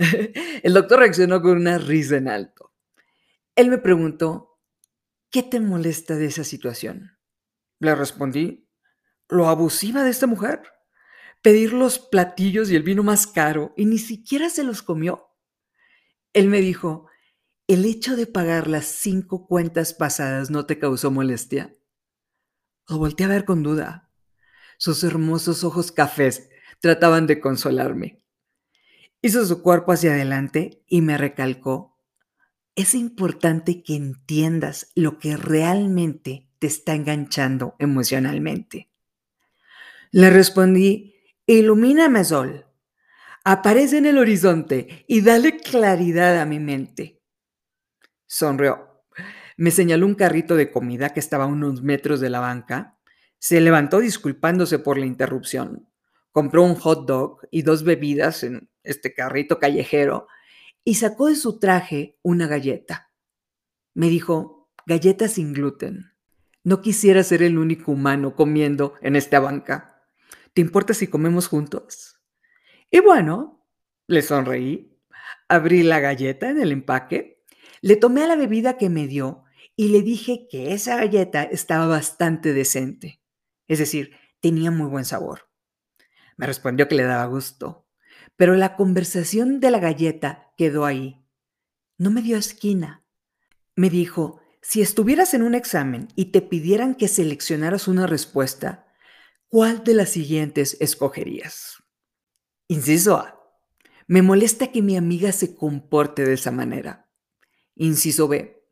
El 0.62 0.72
doctor 0.72 1.00
reaccionó 1.00 1.42
con 1.42 1.58
una 1.58 1.78
risa 1.78 2.16
en 2.16 2.28
alto. 2.28 2.72
Él 3.54 3.68
me 3.68 3.78
preguntó, 3.78 4.58
¿qué 5.30 5.42
te 5.42 5.60
molesta 5.60 6.16
de 6.16 6.26
esa 6.26 6.44
situación? 6.44 7.18
Le 7.78 7.94
respondí, 7.94 8.68
lo 9.28 9.48
abusiva 9.48 10.02
de 10.02 10.10
esta 10.10 10.26
mujer. 10.26 10.62
Pedir 11.42 11.72
los 11.72 11.98
platillos 11.98 12.70
y 12.70 12.76
el 12.76 12.82
vino 12.82 13.02
más 13.02 13.26
caro 13.26 13.72
y 13.76 13.86
ni 13.86 13.98
siquiera 13.98 14.50
se 14.50 14.64
los 14.64 14.82
comió. 14.82 15.28
Él 16.32 16.48
me 16.48 16.60
dijo, 16.60 17.08
¿el 17.66 17.84
hecho 17.84 18.16
de 18.16 18.26
pagar 18.26 18.68
las 18.68 18.86
cinco 18.86 19.46
cuentas 19.46 19.94
pasadas 19.94 20.50
no 20.50 20.66
te 20.66 20.78
causó 20.78 21.10
molestia? 21.10 21.74
Lo 22.88 22.98
volteé 22.98 23.26
a 23.26 23.30
ver 23.30 23.44
con 23.44 23.62
duda. 23.62 24.10
Sus 24.78 25.02
hermosos 25.04 25.64
ojos 25.64 25.92
cafés 25.92 26.48
trataban 26.80 27.26
de 27.26 27.40
consolarme. 27.40 28.19
Hizo 29.22 29.44
su 29.44 29.62
cuerpo 29.62 29.92
hacia 29.92 30.12
adelante 30.12 30.82
y 30.86 31.02
me 31.02 31.18
recalcó, 31.18 31.98
es 32.74 32.94
importante 32.94 33.82
que 33.82 33.94
entiendas 33.94 34.90
lo 34.94 35.18
que 35.18 35.36
realmente 35.36 36.48
te 36.58 36.66
está 36.66 36.94
enganchando 36.94 37.74
emocionalmente. 37.78 38.90
Le 40.10 40.30
respondí, 40.30 41.14
ilumíname 41.44 42.24
sol, 42.24 42.66
aparece 43.44 43.98
en 43.98 44.06
el 44.06 44.16
horizonte 44.16 45.04
y 45.06 45.20
dale 45.20 45.58
claridad 45.58 46.40
a 46.40 46.46
mi 46.46 46.58
mente. 46.58 47.20
Sonrió. 48.26 49.04
Me 49.58 49.70
señaló 49.70 50.06
un 50.06 50.14
carrito 50.14 50.56
de 50.56 50.70
comida 50.70 51.10
que 51.10 51.20
estaba 51.20 51.44
a 51.44 51.48
unos 51.48 51.82
metros 51.82 52.20
de 52.20 52.30
la 52.30 52.40
banca. 52.40 52.96
Se 53.38 53.60
levantó 53.60 53.98
disculpándose 53.98 54.78
por 54.78 54.96
la 54.96 55.04
interrupción. 55.04 55.86
Compró 56.32 56.62
un 56.62 56.76
hot 56.76 57.06
dog 57.06 57.40
y 57.50 57.60
dos 57.60 57.84
bebidas 57.84 58.42
en 58.44 58.69
este 58.82 59.14
carrito 59.14 59.58
callejero, 59.58 60.26
y 60.84 60.94
sacó 60.94 61.28
de 61.28 61.36
su 61.36 61.58
traje 61.58 62.18
una 62.22 62.46
galleta. 62.46 63.12
Me 63.94 64.08
dijo, 64.08 64.70
galleta 64.86 65.28
sin 65.28 65.52
gluten. 65.52 66.12
No 66.64 66.80
quisiera 66.80 67.22
ser 67.22 67.42
el 67.42 67.58
único 67.58 67.92
humano 67.92 68.34
comiendo 68.34 68.94
en 69.02 69.16
esta 69.16 69.40
banca. 69.40 70.04
¿Te 70.52 70.60
importa 70.60 70.94
si 70.94 71.06
comemos 71.06 71.48
juntos? 71.48 72.20
Y 72.90 73.00
bueno, 73.00 73.66
le 74.06 74.22
sonreí, 74.22 74.98
abrí 75.48 75.82
la 75.82 76.00
galleta 76.00 76.50
en 76.50 76.60
el 76.60 76.72
empaque, 76.72 77.44
le 77.82 77.96
tomé 77.96 78.24
a 78.24 78.26
la 78.26 78.36
bebida 78.36 78.76
que 78.76 78.90
me 78.90 79.06
dio 79.06 79.44
y 79.76 79.88
le 79.88 80.02
dije 80.02 80.48
que 80.50 80.72
esa 80.72 80.96
galleta 80.96 81.42
estaba 81.42 81.86
bastante 81.86 82.52
decente. 82.52 83.22
Es 83.68 83.78
decir, 83.78 84.16
tenía 84.40 84.70
muy 84.70 84.88
buen 84.88 85.04
sabor. 85.04 85.48
Me 86.36 86.46
respondió 86.46 86.88
que 86.88 86.96
le 86.96 87.04
daba 87.04 87.26
gusto 87.26 87.86
pero 88.40 88.54
la 88.54 88.74
conversación 88.74 89.60
de 89.60 89.70
la 89.70 89.80
galleta 89.80 90.50
quedó 90.56 90.86
ahí. 90.86 91.22
No 91.98 92.10
me 92.10 92.22
dio 92.22 92.38
esquina. 92.38 93.04
Me 93.76 93.90
dijo, 93.90 94.40
si 94.62 94.80
estuvieras 94.80 95.34
en 95.34 95.42
un 95.42 95.54
examen 95.54 96.08
y 96.16 96.32
te 96.32 96.40
pidieran 96.40 96.94
que 96.94 97.06
seleccionaras 97.06 97.86
una 97.86 98.06
respuesta, 98.06 98.86
¿cuál 99.48 99.84
de 99.84 99.92
las 99.92 100.08
siguientes 100.08 100.78
escogerías? 100.80 101.82
Inciso 102.66 103.16
A. 103.16 103.38
Me 104.06 104.22
molesta 104.22 104.72
que 104.72 104.80
mi 104.80 104.96
amiga 104.96 105.32
se 105.32 105.54
comporte 105.54 106.24
de 106.24 106.32
esa 106.32 106.50
manera. 106.50 107.10
Inciso 107.74 108.26
B. 108.26 108.64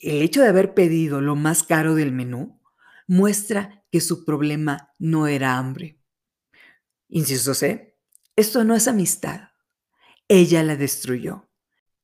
El 0.00 0.22
hecho 0.22 0.42
de 0.42 0.48
haber 0.48 0.74
pedido 0.74 1.20
lo 1.20 1.36
más 1.36 1.62
caro 1.62 1.94
del 1.94 2.10
menú 2.10 2.60
muestra 3.06 3.84
que 3.92 4.00
su 4.00 4.24
problema 4.24 4.92
no 4.98 5.28
era 5.28 5.56
hambre. 5.56 6.02
Inciso 7.08 7.54
C. 7.54 7.87
Esto 8.38 8.62
no 8.62 8.76
es 8.76 8.86
amistad. 8.86 9.48
Ella 10.28 10.62
la 10.62 10.76
destruyó. 10.76 11.50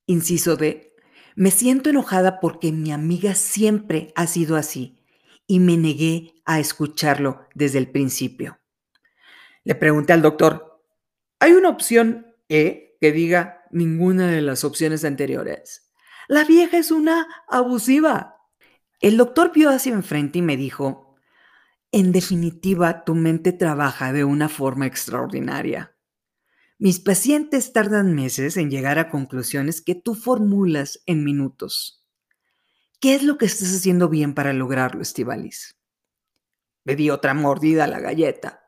Inciso 0.04 0.56
de, 0.56 0.96
me 1.36 1.52
siento 1.52 1.90
enojada 1.90 2.40
porque 2.40 2.72
mi 2.72 2.90
amiga 2.90 3.36
siempre 3.36 4.12
ha 4.16 4.26
sido 4.26 4.56
así 4.56 4.98
y 5.46 5.60
me 5.60 5.76
negué 5.76 6.34
a 6.44 6.58
escucharlo 6.58 7.46
desde 7.54 7.78
el 7.78 7.88
principio. 7.88 8.58
Le 9.62 9.76
pregunté 9.76 10.12
al 10.12 10.22
doctor, 10.22 10.82
¿hay 11.38 11.52
una 11.52 11.68
opción 11.68 12.34
E 12.48 12.96
que 13.00 13.12
diga 13.12 13.62
ninguna 13.70 14.26
de 14.26 14.42
las 14.42 14.64
opciones 14.64 15.04
anteriores? 15.04 15.92
La 16.26 16.42
vieja 16.42 16.78
es 16.78 16.90
una 16.90 17.28
abusiva. 17.46 18.40
El 18.98 19.18
doctor 19.18 19.52
vio 19.54 19.70
hacia 19.70 19.92
enfrente 19.92 20.40
y 20.40 20.42
me 20.42 20.56
dijo, 20.56 21.16
en 21.92 22.10
definitiva, 22.10 23.04
tu 23.04 23.14
mente 23.14 23.52
trabaja 23.52 24.12
de 24.12 24.24
una 24.24 24.48
forma 24.48 24.86
extraordinaria. 24.86 25.93
Mis 26.78 26.98
pacientes 26.98 27.72
tardan 27.72 28.14
meses 28.16 28.56
en 28.56 28.68
llegar 28.68 28.98
a 28.98 29.08
conclusiones 29.08 29.80
que 29.80 29.94
tú 29.94 30.16
formulas 30.16 31.00
en 31.06 31.22
minutos. 31.22 32.04
¿Qué 33.00 33.14
es 33.14 33.22
lo 33.22 33.38
que 33.38 33.46
estás 33.46 33.72
haciendo 33.72 34.08
bien 34.08 34.34
para 34.34 34.52
lograrlo, 34.52 35.00
Estivalis? 35.00 35.78
Le 36.84 36.96
di 36.96 37.10
otra 37.10 37.32
mordida 37.32 37.84
a 37.84 37.86
la 37.86 38.00
galleta. 38.00 38.64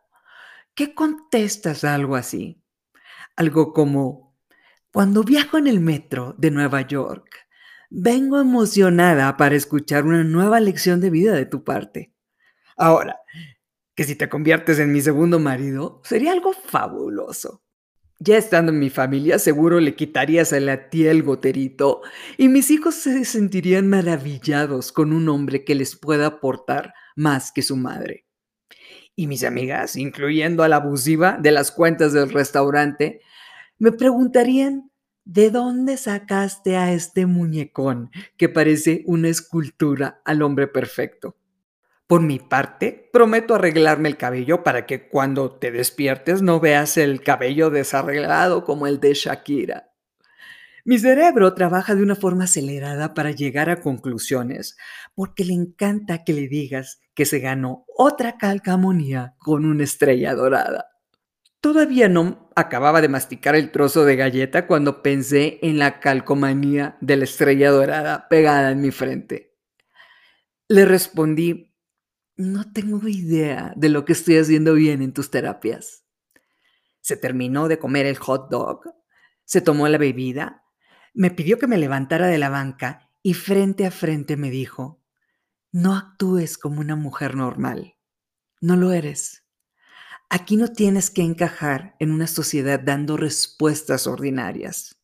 ¿Qué 0.76 0.94
contestas 0.94 1.82
a 1.82 1.94
algo 1.94 2.14
así? 2.14 2.62
Algo 3.34 3.72
como, 3.72 4.38
cuando 4.92 5.24
viajo 5.24 5.58
en 5.58 5.66
el 5.66 5.80
metro 5.80 6.36
de 6.38 6.52
Nueva 6.52 6.82
York, 6.82 7.48
vengo 7.90 8.38
emocionada 8.38 9.36
para 9.36 9.56
escuchar 9.56 10.04
una 10.04 10.22
nueva 10.22 10.60
lección 10.60 11.00
de 11.00 11.10
vida 11.10 11.34
de 11.34 11.46
tu 11.46 11.64
parte. 11.64 12.14
Ahora, 12.76 13.18
que 13.96 14.04
si 14.04 14.14
te 14.14 14.28
conviertes 14.28 14.78
en 14.78 14.92
mi 14.92 15.00
segundo 15.00 15.40
marido, 15.40 16.00
sería 16.04 16.32
algo 16.32 16.52
fabuloso. 16.52 17.65
Ya 18.18 18.38
estando 18.38 18.72
en 18.72 18.78
mi 18.78 18.88
familia, 18.88 19.38
seguro 19.38 19.78
le 19.78 19.94
quitarías 19.94 20.54
a 20.54 20.60
la 20.60 20.88
tía 20.88 21.10
el 21.10 21.22
goterito 21.22 22.00
y 22.38 22.48
mis 22.48 22.70
hijos 22.70 22.94
se 22.94 23.26
sentirían 23.26 23.88
maravillados 23.88 24.90
con 24.90 25.12
un 25.12 25.28
hombre 25.28 25.64
que 25.64 25.74
les 25.74 25.96
pueda 25.96 26.26
aportar 26.26 26.94
más 27.14 27.52
que 27.52 27.60
su 27.60 27.76
madre. 27.76 28.24
Y 29.16 29.26
mis 29.26 29.44
amigas, 29.44 29.96
incluyendo 29.96 30.62
a 30.62 30.68
la 30.68 30.76
abusiva 30.76 31.36
de 31.38 31.50
las 31.50 31.70
cuentas 31.70 32.14
del 32.14 32.30
restaurante, 32.30 33.20
me 33.78 33.92
preguntarían, 33.92 34.90
¿de 35.26 35.50
dónde 35.50 35.98
sacaste 35.98 36.76
a 36.76 36.92
este 36.92 37.26
muñecón 37.26 38.10
que 38.38 38.48
parece 38.48 39.02
una 39.04 39.28
escultura 39.28 40.22
al 40.24 40.40
hombre 40.40 40.68
perfecto? 40.68 41.36
Por 42.06 42.22
mi 42.22 42.38
parte, 42.38 43.10
prometo 43.12 43.56
arreglarme 43.56 44.08
el 44.08 44.16
cabello 44.16 44.62
para 44.62 44.86
que 44.86 45.08
cuando 45.08 45.50
te 45.50 45.72
despiertes 45.72 46.40
no 46.40 46.60
veas 46.60 46.96
el 46.96 47.20
cabello 47.20 47.70
desarreglado 47.70 48.64
como 48.64 48.86
el 48.86 49.00
de 49.00 49.14
Shakira. 49.14 49.92
Mi 50.84 51.00
cerebro 51.00 51.52
trabaja 51.54 51.96
de 51.96 52.04
una 52.04 52.14
forma 52.14 52.44
acelerada 52.44 53.12
para 53.12 53.32
llegar 53.32 53.70
a 53.70 53.80
conclusiones, 53.80 54.76
porque 55.16 55.44
le 55.44 55.52
encanta 55.54 56.22
que 56.22 56.32
le 56.32 56.46
digas 56.46 57.00
que 57.12 57.24
se 57.24 57.40
ganó 57.40 57.84
otra 57.88 58.38
calcamonía 58.38 59.34
con 59.38 59.64
una 59.64 59.82
estrella 59.82 60.32
dorada. 60.36 60.90
Todavía 61.60 62.08
no 62.08 62.50
acababa 62.54 63.00
de 63.00 63.08
masticar 63.08 63.56
el 63.56 63.72
trozo 63.72 64.04
de 64.04 64.14
galleta 64.14 64.68
cuando 64.68 65.02
pensé 65.02 65.58
en 65.62 65.80
la 65.80 65.98
calcomanía 65.98 66.96
de 67.00 67.16
la 67.16 67.24
estrella 67.24 67.72
dorada 67.72 68.28
pegada 68.28 68.70
en 68.70 68.80
mi 68.80 68.92
frente. 68.92 69.56
Le 70.68 70.84
respondí 70.84 71.75
no 72.36 72.70
tengo 72.70 73.06
idea 73.08 73.72
de 73.76 73.88
lo 73.88 74.04
que 74.04 74.12
estoy 74.12 74.36
haciendo 74.36 74.74
bien 74.74 75.02
en 75.02 75.12
tus 75.12 75.30
terapias. 75.30 76.04
Se 77.00 77.16
terminó 77.16 77.68
de 77.68 77.78
comer 77.78 78.06
el 78.06 78.16
hot 78.16 78.50
dog, 78.50 78.82
se 79.44 79.60
tomó 79.60 79.88
la 79.88 79.98
bebida, 79.98 80.64
me 81.14 81.30
pidió 81.30 81.58
que 81.58 81.66
me 81.66 81.78
levantara 81.78 82.26
de 82.26 82.38
la 82.38 82.50
banca 82.50 83.10
y 83.22 83.34
frente 83.34 83.86
a 83.86 83.90
frente 83.90 84.36
me 84.36 84.50
dijo, 84.50 85.02
no 85.72 85.94
actúes 85.94 86.58
como 86.58 86.80
una 86.80 86.96
mujer 86.96 87.36
normal, 87.36 87.96
no 88.60 88.76
lo 88.76 88.92
eres. 88.92 89.44
Aquí 90.28 90.56
no 90.56 90.72
tienes 90.72 91.10
que 91.10 91.22
encajar 91.22 91.94
en 92.00 92.10
una 92.10 92.26
sociedad 92.26 92.80
dando 92.80 93.16
respuestas 93.16 94.06
ordinarias. 94.06 95.00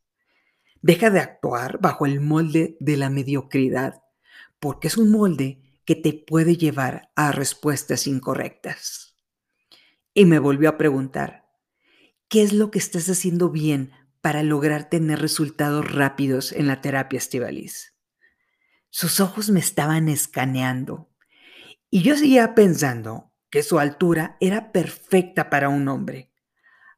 Deja 0.83 1.11
de 1.11 1.21
actuar 1.21 1.79
bajo 1.81 2.07
el 2.07 2.21
molde 2.21 2.77
de 2.81 2.97
la 2.97 3.09
mediocridad, 3.09 4.03
porque 4.59 4.89
es 4.89 4.97
un 4.97 5.13
molde 5.13 5.62
que 5.85 5.97
te 5.97 6.13
puede 6.13 6.57
llevar 6.57 7.11
a 7.17 7.33
respuestas 7.33 8.07
incorrectas. 8.07 9.17
Y 10.15 10.25
me 10.27 10.39
volvió 10.39 10.69
a 10.69 10.79
preguntar, 10.79 11.49
¿qué 12.29 12.43
es 12.43 12.53
lo 12.53 12.71
que 12.71 12.79
estás 12.79 13.09
haciendo 13.09 13.51
bien 13.51 13.93
para 14.21 14.43
lograr 14.43 14.89
tener 14.89 15.21
resultados 15.21 15.91
rápidos 15.93 16.53
en 16.53 16.67
la 16.67 16.81
terapia 16.81 17.19
estivalis? 17.19 17.95
Sus 18.91 19.21
ojos 19.21 19.51
me 19.51 19.61
estaban 19.61 20.09
escaneando 20.09 21.11
y 21.91 22.03
yo 22.03 22.17
seguía 22.17 22.55
pensando 22.55 23.33
que 23.51 23.63
su 23.63 23.79
altura 23.79 24.37
era 24.41 24.73
perfecta 24.73 25.51
para 25.51 25.69
un 25.69 25.89
hombre. 25.89 26.33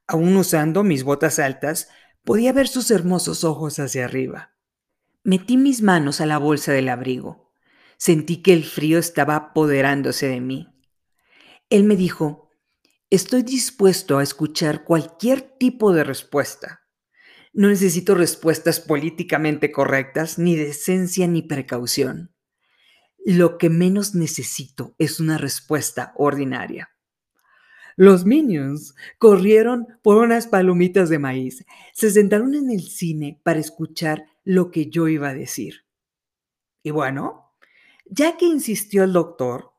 Aún 0.07 0.37
usando 0.37 0.85
mis 0.85 1.03
botas 1.03 1.39
altas, 1.39 1.89
podía 2.23 2.53
ver 2.53 2.69
sus 2.69 2.91
hermosos 2.91 3.45
ojos 3.45 3.79
hacia 3.79 4.05
arriba. 4.05 4.55
Metí 5.23 5.57
mis 5.57 5.83
manos 5.83 6.21
a 6.21 6.27
la 6.27 6.39
bolsa 6.39 6.73
del 6.73 6.89
abrigo 6.89 7.44
Sentí 7.97 8.43
que 8.43 8.53
el 8.53 8.65
frío 8.65 8.99
estaba 8.99 9.37
apoderándose 9.37 10.29
de 10.29 10.41
mí. 10.41 10.69
Él 11.71 11.85
me 11.85 11.97
dijo, 11.97 12.51
estoy 13.11 13.43
dispuesto 13.43 14.19
a 14.19 14.23
escuchar 14.23 14.85
cualquier 14.85 15.41
tipo 15.43 15.93
de 15.93 16.05
respuesta. 16.05 16.83
No 17.53 17.69
necesito 17.69 18.15
respuestas 18.15 18.81
políticamente 18.81 19.71
correctas, 19.71 20.39
ni 20.39 20.57
decencia 20.57 21.29
ni 21.29 21.43
precaución. 21.43 22.35
Lo 23.25 23.59
que 23.59 23.71
menos 23.71 24.15
necesito 24.15 24.95
es 24.99 25.21
una 25.21 25.39
respuesta 25.39 26.13
ordinaria. 26.17 26.91
Los 27.97 28.25
Minions 28.25 28.95
corrieron 29.19 29.87
por 30.03 30.17
unas 30.17 30.49
palomitas 30.49 31.09
de 31.09 31.21
maíz. 31.21 31.65
Se 31.93 32.11
sentaron 32.11 32.55
en 32.55 32.71
el 32.71 32.83
cine 32.83 33.41
para 33.45 33.61
escuchar 33.61 34.27
lo 34.43 34.71
que 34.71 34.91
yo 34.91 35.07
iba 35.07 35.29
a 35.29 35.35
decir. 35.35 35.85
Y 36.83 36.91
bueno, 36.91 37.44
ya 38.05 38.37
que 38.37 38.47
insistió 38.47 39.05
el 39.05 39.13
doctor, 39.13 39.73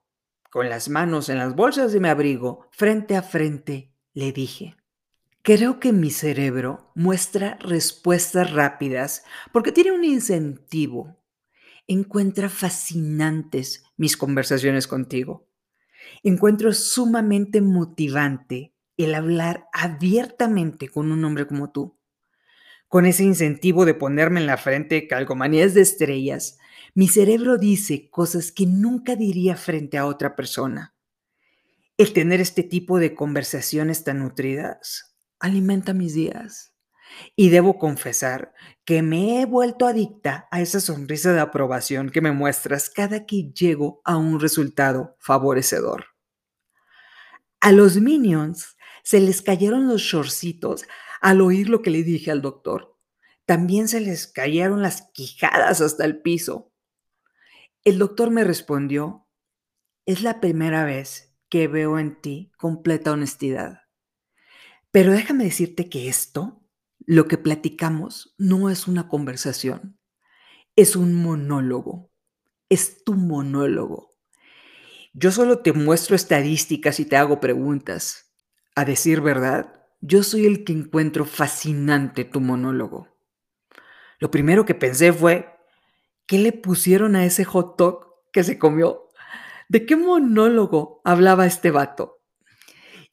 con 0.50 0.70
las 0.70 0.90
manos 0.90 1.30
en 1.30 1.38
las 1.38 1.56
bolsas 1.56 1.92
de 1.92 2.00
mi 2.00 2.08
abrigo, 2.08 2.70
frente 2.72 3.16
a 3.16 3.22
frente, 3.22 3.92
le 4.14 4.32
dije, 4.32 4.76
creo 5.42 5.80
que 5.80 5.92
mi 5.92 6.10
cerebro 6.10 6.92
muestra 6.96 7.58
respuestas 7.60 8.52
rápidas 8.52 9.24
porque 9.52 9.72
tiene 9.72 9.92
un 9.92 10.04
incentivo. 10.04 11.18
Encuentra 11.88 12.50
fascinantes 12.50 13.84
mis 13.98 14.18
conversaciones 14.18 14.88
contigo. 14.88 15.48
Encuentro 16.24 16.74
sumamente 16.74 17.62
motivante 17.62 18.74
el 18.98 19.14
hablar 19.14 19.68
abiertamente 19.74 20.90
con 20.90 21.12
un 21.12 21.24
hombre 21.26 21.48
como 21.48 21.72
tú. 21.72 22.00
Con 22.88 23.06
ese 23.06 23.24
incentivo 23.24 23.86
de 23.86 23.94
ponerme 23.94 24.40
en 24.40 24.48
la 24.48 24.58
frente 24.58 25.08
calcomanías 25.08 25.74
de 25.74 25.82
estrellas, 25.82 26.60
mi 26.96 27.10
cerebro 27.10 27.58
dice 27.58 28.10
cosas 28.10 28.54
que 28.54 28.66
nunca 28.66 29.18
diría 29.18 29.58
frente 29.58 29.98
a 29.98 30.06
otra 30.06 30.34
persona. 30.34 30.96
El 31.98 32.14
tener 32.14 32.40
este 32.40 32.64
tipo 32.64 33.00
de 33.00 33.14
conversaciones 33.14 34.06
tan 34.06 34.20
nutridas 34.20 35.18
alimenta 35.38 35.94
mis 35.94 36.14
días. 36.14 36.74
Y 37.36 37.50
debo 37.50 37.80
confesar 37.80 38.54
que 38.86 39.02
me 39.02 39.42
he 39.42 39.46
vuelto 39.46 39.88
adicta 39.88 40.48
a 40.52 40.62
esa 40.62 40.80
sonrisa 40.80 41.34
de 41.34 41.42
aprobación 41.42 42.10
que 42.10 42.22
me 42.22 42.32
muestras 42.32 42.90
cada 42.90 43.26
que 43.26 43.52
llego 43.52 44.02
a 44.06 44.16
un 44.16 44.40
resultado 44.40 45.18
favorecedor. 45.20 46.06
A 47.60 47.74
los 47.74 47.98
minions 47.98 48.78
se 49.04 49.20
les 49.20 49.42
cayeron 49.42 49.90
los 49.90 50.02
shortcitos 50.02 50.86
al 51.20 51.42
oír 51.42 51.68
lo 51.68 51.82
que 51.82 51.90
le 51.90 52.04
dije 52.04 52.32
al 52.32 52.42
doctor. 52.42 52.98
También 53.46 53.90
se 53.90 54.00
les 54.00 54.28
cayeron 54.28 54.82
las 54.82 55.10
quijadas 55.14 55.82
hasta 55.82 56.06
el 56.06 56.22
piso. 56.22 56.72
El 57.86 58.00
doctor 58.00 58.32
me 58.32 58.44
respondió, 58.44 59.28
es 60.08 60.24
la 60.24 60.42
primera 60.42 60.86
vez 60.86 61.38
que 61.50 61.68
veo 61.68 62.00
en 62.00 62.20
ti 62.20 62.52
completa 62.58 63.12
honestidad. 63.12 63.82
Pero 64.90 65.12
déjame 65.12 65.44
decirte 65.44 65.88
que 65.88 66.08
esto, 66.08 66.64
lo 67.06 67.28
que 67.28 67.38
platicamos, 67.38 68.34
no 68.40 68.72
es 68.72 68.88
una 68.88 69.08
conversación, 69.08 70.00
es 70.76 70.96
un 70.96 71.14
monólogo, 71.14 72.12
es 72.70 73.04
tu 73.04 73.14
monólogo. 73.14 74.10
Yo 75.14 75.32
solo 75.32 75.60
te 75.60 75.72
muestro 75.72 76.16
estadísticas 76.16 77.00
y 77.00 77.06
te 77.06 77.18
hago 77.18 77.40
preguntas. 77.40 78.36
A 78.74 78.84
decir 78.84 79.22
verdad, 79.22 79.86
yo 80.02 80.24
soy 80.24 80.48
el 80.48 80.64
que 80.64 80.74
encuentro 80.74 81.24
fascinante 81.24 82.26
tu 82.26 82.42
monólogo. 82.42 83.16
Lo 84.18 84.32
primero 84.32 84.66
que 84.66 84.74
pensé 84.74 85.14
fue, 85.14 85.55
¿Qué 86.28 86.40
le 86.40 86.52
pusieron 86.52 87.16
a 87.16 87.26
ese 87.26 87.44
hot 87.46 87.78
dog 87.78 88.16
que 88.32 88.44
se 88.44 88.58
comió? 88.58 89.10
¿De 89.70 89.86
qué 89.86 89.96
monólogo 89.96 91.02
hablaba 91.04 91.46
este 91.46 91.72
vato? 91.72 92.22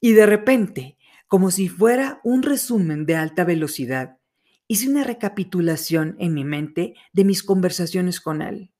Y 0.01 0.13
de 0.13 0.27
repente, 0.27 0.99
Como 1.33 1.51
si 1.51 1.71
fuera 1.71 2.21
un 2.25 2.43
resumen 2.43 3.07
de 3.07 3.17
alta 3.17 3.45
velocidad, 3.45 4.19
hice 4.69 4.87
una 4.91 5.03
recapitulación 5.03 6.15
en 6.19 6.35
mi 6.35 6.45
mente 6.45 6.93
de 7.15 7.25
mis 7.25 7.43
conversaciones 7.43 8.21
con 8.21 8.43
él. 8.43 8.75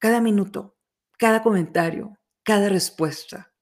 Cada 0.00 0.20
minuto, 0.20 0.76
cada 1.16 1.44
comentario, 1.44 2.18
cada 2.42 2.68
respuesta. 2.68 3.52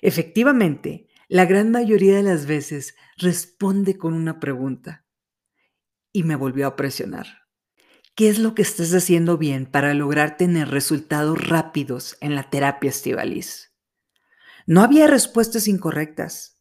Efectivamente, 0.00 1.08
la 1.28 1.44
gran 1.44 1.70
mayoría 1.70 2.16
de 2.16 2.22
las 2.22 2.46
veces 2.46 2.96
responde 3.18 3.98
con 3.98 4.14
una 4.14 4.40
pregunta. 4.40 5.04
Y 6.14 6.22
me 6.22 6.36
volvió 6.36 6.66
a 6.66 6.76
presionar. 6.76 7.39
¿Qué 8.14 8.28
es 8.28 8.38
lo 8.38 8.54
que 8.54 8.62
estás 8.62 8.92
haciendo 8.92 9.38
bien 9.38 9.66
para 9.66 9.94
lograr 9.94 10.36
tener 10.36 10.68
resultados 10.68 11.48
rápidos 11.48 12.16
en 12.20 12.34
la 12.34 12.50
terapia 12.50 12.90
estivalis? 12.90 13.72
No 14.66 14.82
había 14.82 15.06
respuestas 15.06 15.68
incorrectas. 15.68 16.60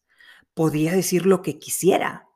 Podía 0.53 0.93
decir 0.93 1.25
lo 1.25 1.41
que 1.41 1.59
quisiera. 1.59 2.27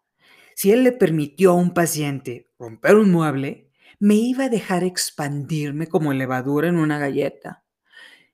Si 0.55 0.71
él 0.71 0.83
le 0.83 0.91
permitió 0.91 1.51
a 1.51 1.55
un 1.55 1.73
paciente 1.73 2.51
romper 2.59 2.95
un 2.95 3.11
mueble, 3.11 3.71
me 3.99 4.15
iba 4.15 4.45
a 4.45 4.49
dejar 4.49 4.83
expandirme 4.83 5.87
como 5.87 6.13
levadura 6.13 6.67
en 6.67 6.77
una 6.77 6.99
galleta, 6.99 7.63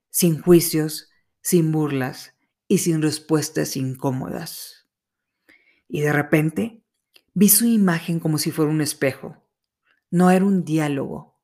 sin 0.10 0.42
juicios, 0.42 1.10
sin 1.42 1.72
burlas 1.72 2.36
y 2.68 2.80
sin 2.80 3.02
respuestas 3.02 3.78
incómodas. 3.78 4.88
Y 5.88 6.02
de 6.02 6.14
repente 6.14 6.84
vi 7.34 7.50
su 7.50 7.66
imagen 7.66 8.20
como 8.20 8.38
si 8.38 8.52
fuera 8.52 8.72
un 8.72 8.82
espejo. 8.82 9.49
No 10.12 10.32
era 10.32 10.44
un 10.46 10.66
diálogo, 10.66 11.40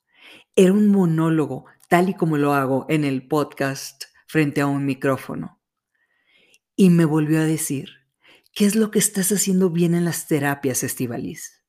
era 0.56 0.73
un 0.73 0.88
monólogo, 0.88 1.65
tal 1.88 2.10
y 2.10 2.13
como 2.15 2.38
lo 2.38 2.54
hago 2.54 2.86
en 2.89 3.04
el 3.04 3.28
podcast 3.28 4.06
frente 4.28 4.62
a 4.62 4.67
un 4.67 4.86
micrófono. 4.86 5.62
Y 6.75 6.89
me 6.89 7.06
volvió 7.06 7.39
a 7.39 7.45
decir, 7.45 7.89
¿qué 8.54 8.65
es 8.65 8.75
lo 8.75 8.89
que 8.89 8.99
estás 8.99 9.32
haciendo 9.32 9.69
bien 9.69 9.93
en 9.93 10.06
las 10.06 10.28
terapias, 10.28 10.84
Estivalis? 10.84 11.63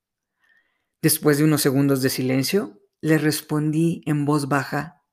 Después 1.03 1.39
de 1.39 1.45
unos 1.45 1.61
segundos 1.63 2.01
de 2.03 2.11
silencio, 2.11 2.81
le 3.01 3.19
respondí 3.19 4.03
en 4.07 4.25
voz 4.25 4.49
baja, 4.49 5.05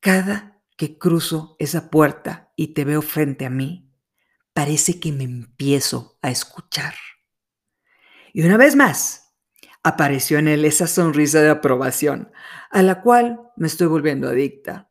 cada 0.00 0.62
que 0.76 0.96
cruzo 0.96 1.56
esa 1.58 1.90
puerta 1.90 2.52
y 2.56 2.68
te 2.68 2.84
veo 2.84 3.02
frente 3.02 3.44
a 3.44 3.50
mí, 3.50 3.92
parece 4.52 4.98
que 4.98 5.12
me 5.12 5.24
empiezo 5.24 6.18
a 6.22 6.30
escuchar. 6.30 6.94
Y 8.32 8.42
una 8.42 8.56
vez 8.56 8.74
más, 8.74 9.27
apareció 9.88 10.38
en 10.38 10.48
él 10.48 10.64
esa 10.64 10.86
sonrisa 10.86 11.40
de 11.40 11.50
aprobación, 11.50 12.30
a 12.70 12.82
la 12.82 13.00
cual 13.00 13.40
me 13.56 13.66
estoy 13.66 13.86
volviendo 13.86 14.28
adicta. 14.28 14.90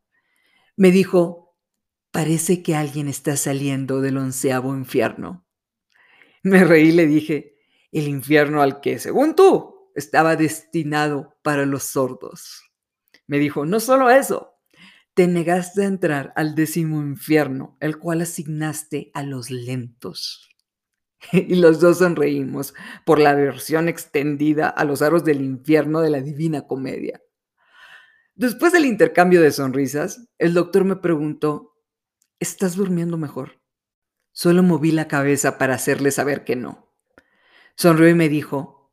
Me 0.76 0.92
dijo, 0.92 1.56
parece 2.12 2.64
que 2.64 2.76
alguien 2.76 3.08
está 3.08 3.38
saliendo 3.38 4.02
del 4.02 4.18
onceavo 4.18 4.76
infierno. 4.76 5.46
Me 6.42 6.64
reí 6.64 6.90
y 6.90 6.92
le 6.94 7.06
dije, 7.06 7.58
el 7.92 8.08
infierno 8.08 8.62
al 8.62 8.82
que, 8.82 8.98
según 8.98 9.36
tú, 9.36 9.92
estaba 9.96 10.36
destinado 10.36 11.38
para 11.44 11.66
los 11.66 11.84
sordos. 11.84 12.64
Me 13.28 13.38
dijo, 13.38 13.66
no 13.66 13.80
solo 13.80 14.10
eso, 14.10 14.56
te 15.14 15.28
negaste 15.28 15.84
a 15.84 15.88
entrar 15.88 16.34
al 16.36 16.56
décimo 16.56 17.02
infierno, 17.02 17.78
el 17.80 17.98
cual 18.00 18.22
asignaste 18.22 19.12
a 19.14 19.24
los 19.24 19.52
lentos. 19.52 20.50
y 21.32 21.56
los 21.56 21.80
dos 21.80 22.00
sonreímos 22.00 22.74
por 23.06 23.20
la 23.20 23.34
versión 23.34 23.90
extendida 23.90 24.70
a 24.70 24.84
los 24.86 25.02
aros 25.02 25.24
del 25.24 25.42
infierno 25.42 26.02
de 26.02 26.10
la 26.10 26.22
divina 26.22 26.68
comedia. 26.68 27.22
Después 28.36 28.72
del 28.72 28.86
intercambio 28.86 29.42
de 29.42 29.52
sonrisas, 29.52 30.28
el 30.38 30.54
doctor 30.54 30.84
me 30.84 30.98
preguntó, 30.98 31.76
¿estás 32.40 32.76
durmiendo 32.76 33.18
mejor? 33.18 33.60
Solo 34.32 34.62
moví 34.62 34.92
la 34.92 35.08
cabeza 35.08 35.58
para 35.58 35.74
hacerle 35.74 36.12
saber 36.12 36.44
que 36.44 36.56
no. 36.56 36.94
Sonrió 37.76 38.08
y 38.10 38.14
me 38.14 38.30
dijo, 38.30 38.92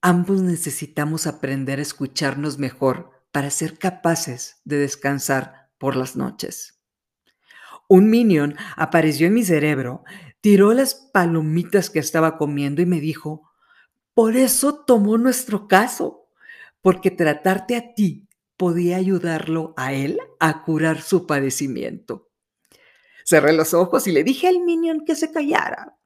ambos 0.00 0.42
necesitamos 0.42 1.26
aprender 1.26 1.80
a 1.80 1.82
escucharnos 1.82 2.58
mejor 2.58 3.10
para 3.32 3.50
ser 3.50 3.78
capaces 3.78 4.60
de 4.64 4.78
descansar 4.78 5.72
por 5.78 5.96
las 5.96 6.14
noches. 6.14 6.80
Un 7.88 8.08
minion 8.08 8.56
apareció 8.76 9.26
en 9.26 9.34
mi 9.34 9.44
cerebro 9.44 10.04
tiró 10.44 10.74
las 10.74 10.94
palomitas 10.94 11.88
que 11.88 12.00
estaba 12.00 12.36
comiendo 12.36 12.82
y 12.82 12.86
me 12.86 13.00
dijo, 13.00 13.50
por 14.12 14.36
eso 14.36 14.84
tomó 14.84 15.16
nuestro 15.16 15.68
caso, 15.68 16.28
porque 16.82 17.10
tratarte 17.10 17.76
a 17.76 17.94
ti 17.94 18.28
podía 18.58 18.98
ayudarlo 18.98 19.72
a 19.78 19.94
él 19.94 20.18
a 20.40 20.62
curar 20.62 21.00
su 21.00 21.26
padecimiento. 21.26 22.30
Cerré 23.24 23.54
los 23.54 23.72
ojos 23.72 24.06
y 24.06 24.12
le 24.12 24.22
dije 24.22 24.46
al 24.46 24.60
minion 24.60 25.06
que 25.06 25.14
se 25.14 25.32
callara. 25.32 25.96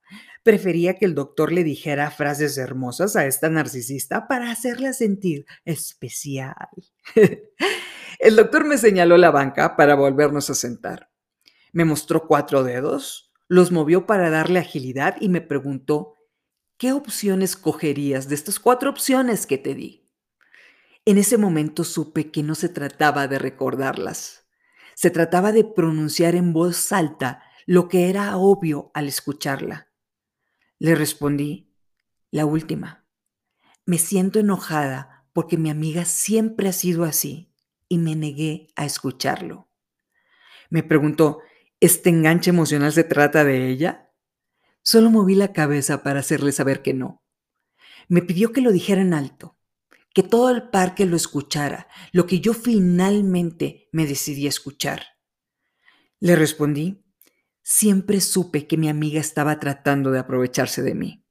Prefería 0.44 0.94
que 0.94 1.06
el 1.06 1.16
doctor 1.16 1.50
le 1.50 1.64
dijera 1.64 2.08
frases 2.12 2.58
hermosas 2.58 3.16
a 3.16 3.26
esta 3.26 3.48
narcisista 3.48 4.28
para 4.28 4.52
hacerla 4.52 4.92
sentir 4.92 5.46
especial. 5.64 6.54
el 8.20 8.36
doctor 8.36 8.64
me 8.64 8.78
señaló 8.78 9.16
la 9.16 9.32
banca 9.32 9.74
para 9.74 9.96
volvernos 9.96 10.48
a 10.48 10.54
sentar. 10.54 11.10
Me 11.72 11.84
mostró 11.84 12.28
cuatro 12.28 12.62
dedos, 12.62 13.27
los 13.48 13.72
movió 13.72 14.06
para 14.06 14.30
darle 14.30 14.58
agilidad 14.60 15.16
y 15.20 15.28
me 15.28 15.40
preguntó, 15.40 16.16
¿qué 16.76 16.92
opciones 16.92 17.56
cogerías 17.56 18.28
de 18.28 18.34
estas 18.34 18.60
cuatro 18.60 18.90
opciones 18.90 19.46
que 19.46 19.58
te 19.58 19.74
di? 19.74 20.08
En 21.04 21.16
ese 21.16 21.38
momento 21.38 21.84
supe 21.84 22.30
que 22.30 22.42
no 22.42 22.54
se 22.54 22.68
trataba 22.68 23.26
de 23.26 23.38
recordarlas, 23.38 24.46
se 24.94 25.10
trataba 25.10 25.52
de 25.52 25.64
pronunciar 25.64 26.34
en 26.34 26.52
voz 26.52 26.92
alta 26.92 27.42
lo 27.66 27.88
que 27.88 28.10
era 28.10 28.36
obvio 28.36 28.90
al 28.94 29.08
escucharla. 29.08 29.90
Le 30.78 30.94
respondí, 30.94 31.74
la 32.30 32.44
última. 32.44 33.06
Me 33.86 33.98
siento 33.98 34.38
enojada 34.38 35.26
porque 35.32 35.56
mi 35.56 35.70
amiga 35.70 36.04
siempre 36.04 36.68
ha 36.68 36.72
sido 36.72 37.04
así 37.04 37.54
y 37.88 37.98
me 37.98 38.14
negué 38.14 38.68
a 38.76 38.84
escucharlo. 38.84 39.68
Me 40.68 40.82
preguntó, 40.82 41.40
¿Este 41.80 42.10
enganche 42.10 42.50
emocional 42.50 42.92
se 42.92 43.04
trata 43.04 43.44
de 43.44 43.68
ella? 43.68 44.12
Solo 44.82 45.10
moví 45.10 45.36
la 45.36 45.52
cabeza 45.52 46.02
para 46.02 46.20
hacerle 46.20 46.50
saber 46.50 46.82
que 46.82 46.92
no. 46.92 47.22
Me 48.08 48.20
pidió 48.20 48.52
que 48.52 48.60
lo 48.60 48.72
dijera 48.72 49.00
en 49.00 49.14
alto, 49.14 49.56
que 50.12 50.24
todo 50.24 50.50
el 50.50 50.70
parque 50.70 51.06
lo 51.06 51.14
escuchara, 51.14 51.86
lo 52.10 52.26
que 52.26 52.40
yo 52.40 52.52
finalmente 52.52 53.88
me 53.92 54.06
decidí 54.06 54.46
a 54.46 54.48
escuchar. 54.48 55.02
Le 56.18 56.34
respondí, 56.34 57.04
siempre 57.62 58.20
supe 58.20 58.66
que 58.66 58.76
mi 58.76 58.88
amiga 58.88 59.20
estaba 59.20 59.60
tratando 59.60 60.10
de 60.10 60.18
aprovecharse 60.18 60.82
de 60.82 60.96
mí. 60.96 61.24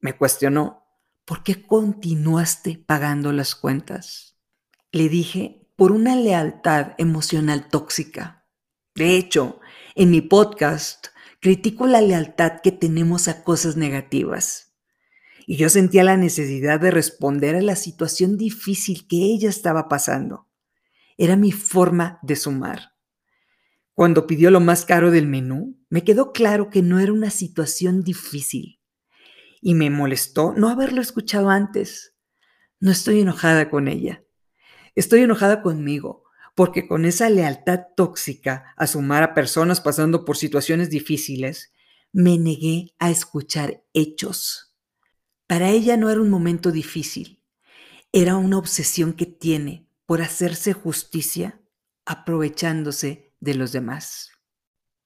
Me 0.00 0.16
cuestionó, 0.16 0.86
¿por 1.26 1.42
qué 1.42 1.66
continuaste 1.66 2.78
pagando 2.78 3.32
las 3.34 3.54
cuentas? 3.54 4.38
Le 4.92 5.10
dije, 5.10 5.68
por 5.76 5.92
una 5.92 6.16
lealtad 6.16 6.94
emocional 6.96 7.68
tóxica 7.68 8.41
de 8.94 9.16
hecho, 9.16 9.58
en 9.94 10.10
mi 10.10 10.20
podcast 10.20 11.06
critico 11.40 11.86
la 11.86 12.02
lealtad 12.02 12.60
que 12.62 12.72
tenemos 12.72 13.26
a 13.26 13.42
cosas 13.42 13.74
negativas. 13.74 14.74
Y 15.46 15.56
yo 15.56 15.70
sentía 15.70 16.04
la 16.04 16.18
necesidad 16.18 16.78
de 16.78 16.90
responder 16.90 17.56
a 17.56 17.62
la 17.62 17.74
situación 17.74 18.36
difícil 18.36 19.08
que 19.08 19.16
ella 19.16 19.48
estaba 19.48 19.88
pasando. 19.88 20.46
Era 21.16 21.36
mi 21.36 21.52
forma 21.52 22.18
de 22.22 22.36
sumar. 22.36 22.92
Cuando 23.94 24.26
pidió 24.26 24.50
lo 24.50 24.60
más 24.60 24.84
caro 24.84 25.10
del 25.10 25.26
menú, 25.26 25.82
me 25.88 26.04
quedó 26.04 26.32
claro 26.32 26.68
que 26.68 26.82
no 26.82 27.00
era 27.00 27.14
una 27.14 27.30
situación 27.30 28.02
difícil. 28.02 28.78
Y 29.62 29.74
me 29.74 29.88
molestó 29.88 30.52
no 30.54 30.68
haberlo 30.68 31.00
escuchado 31.00 31.48
antes. 31.48 32.14
No 32.78 32.90
estoy 32.90 33.22
enojada 33.22 33.70
con 33.70 33.88
ella. 33.88 34.22
Estoy 34.94 35.22
enojada 35.22 35.62
conmigo 35.62 36.21
porque 36.54 36.86
con 36.86 37.04
esa 37.04 37.30
lealtad 37.30 37.80
tóxica 37.96 38.74
a 38.76 38.86
sumar 38.86 39.22
a 39.22 39.34
personas 39.34 39.80
pasando 39.80 40.24
por 40.24 40.36
situaciones 40.36 40.90
difíciles, 40.90 41.72
me 42.12 42.38
negué 42.38 42.94
a 42.98 43.10
escuchar 43.10 43.84
hechos. 43.94 44.74
Para 45.46 45.70
ella 45.70 45.96
no 45.96 46.10
era 46.10 46.20
un 46.20 46.30
momento 46.30 46.70
difícil, 46.70 47.42
era 48.12 48.36
una 48.36 48.58
obsesión 48.58 49.14
que 49.14 49.26
tiene 49.26 49.88
por 50.06 50.20
hacerse 50.20 50.74
justicia 50.74 51.60
aprovechándose 52.04 53.32
de 53.40 53.54
los 53.54 53.72
demás. 53.72 54.30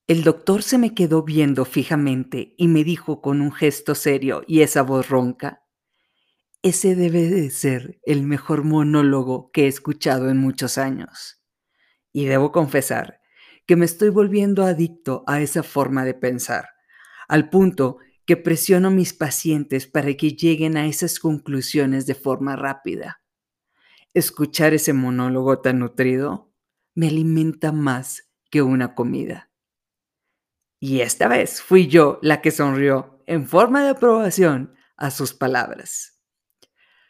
El 0.08 0.22
doctor 0.22 0.62
se 0.62 0.78
me 0.78 0.94
quedó 0.94 1.22
viendo 1.22 1.64
fijamente 1.64 2.54
y 2.56 2.68
me 2.68 2.84
dijo 2.84 3.20
con 3.20 3.40
un 3.40 3.52
gesto 3.52 3.94
serio 3.94 4.42
y 4.46 4.60
esa 4.62 4.82
voz 4.82 5.08
ronca, 5.08 5.64
ese 6.62 6.94
debe 6.96 7.28
de 7.28 7.50
ser 7.50 8.00
el 8.04 8.22
mejor 8.22 8.64
monólogo 8.64 9.50
que 9.52 9.64
he 9.64 9.66
escuchado 9.68 10.30
en 10.30 10.38
muchos 10.38 10.78
años. 10.78 11.35
Y 12.16 12.24
debo 12.24 12.50
confesar 12.50 13.20
que 13.66 13.76
me 13.76 13.84
estoy 13.84 14.08
volviendo 14.08 14.64
adicto 14.64 15.22
a 15.26 15.42
esa 15.42 15.62
forma 15.62 16.02
de 16.06 16.14
pensar, 16.14 16.70
al 17.28 17.50
punto 17.50 17.98
que 18.24 18.38
presiono 18.38 18.88
a 18.88 18.90
mis 18.90 19.12
pacientes 19.12 19.86
para 19.86 20.14
que 20.14 20.30
lleguen 20.30 20.78
a 20.78 20.86
esas 20.86 21.18
conclusiones 21.18 22.06
de 22.06 22.14
forma 22.14 22.56
rápida. 22.56 23.20
Escuchar 24.14 24.72
ese 24.72 24.94
monólogo 24.94 25.60
tan 25.60 25.80
nutrido 25.80 26.54
me 26.94 27.08
alimenta 27.08 27.70
más 27.70 28.30
que 28.48 28.62
una 28.62 28.94
comida. 28.94 29.50
Y 30.80 31.02
esta 31.02 31.28
vez 31.28 31.60
fui 31.60 31.86
yo 31.86 32.18
la 32.22 32.40
que 32.40 32.50
sonrió 32.50 33.22
en 33.26 33.46
forma 33.46 33.84
de 33.84 33.90
aprobación 33.90 34.74
a 34.96 35.10
sus 35.10 35.34
palabras. 35.34 36.14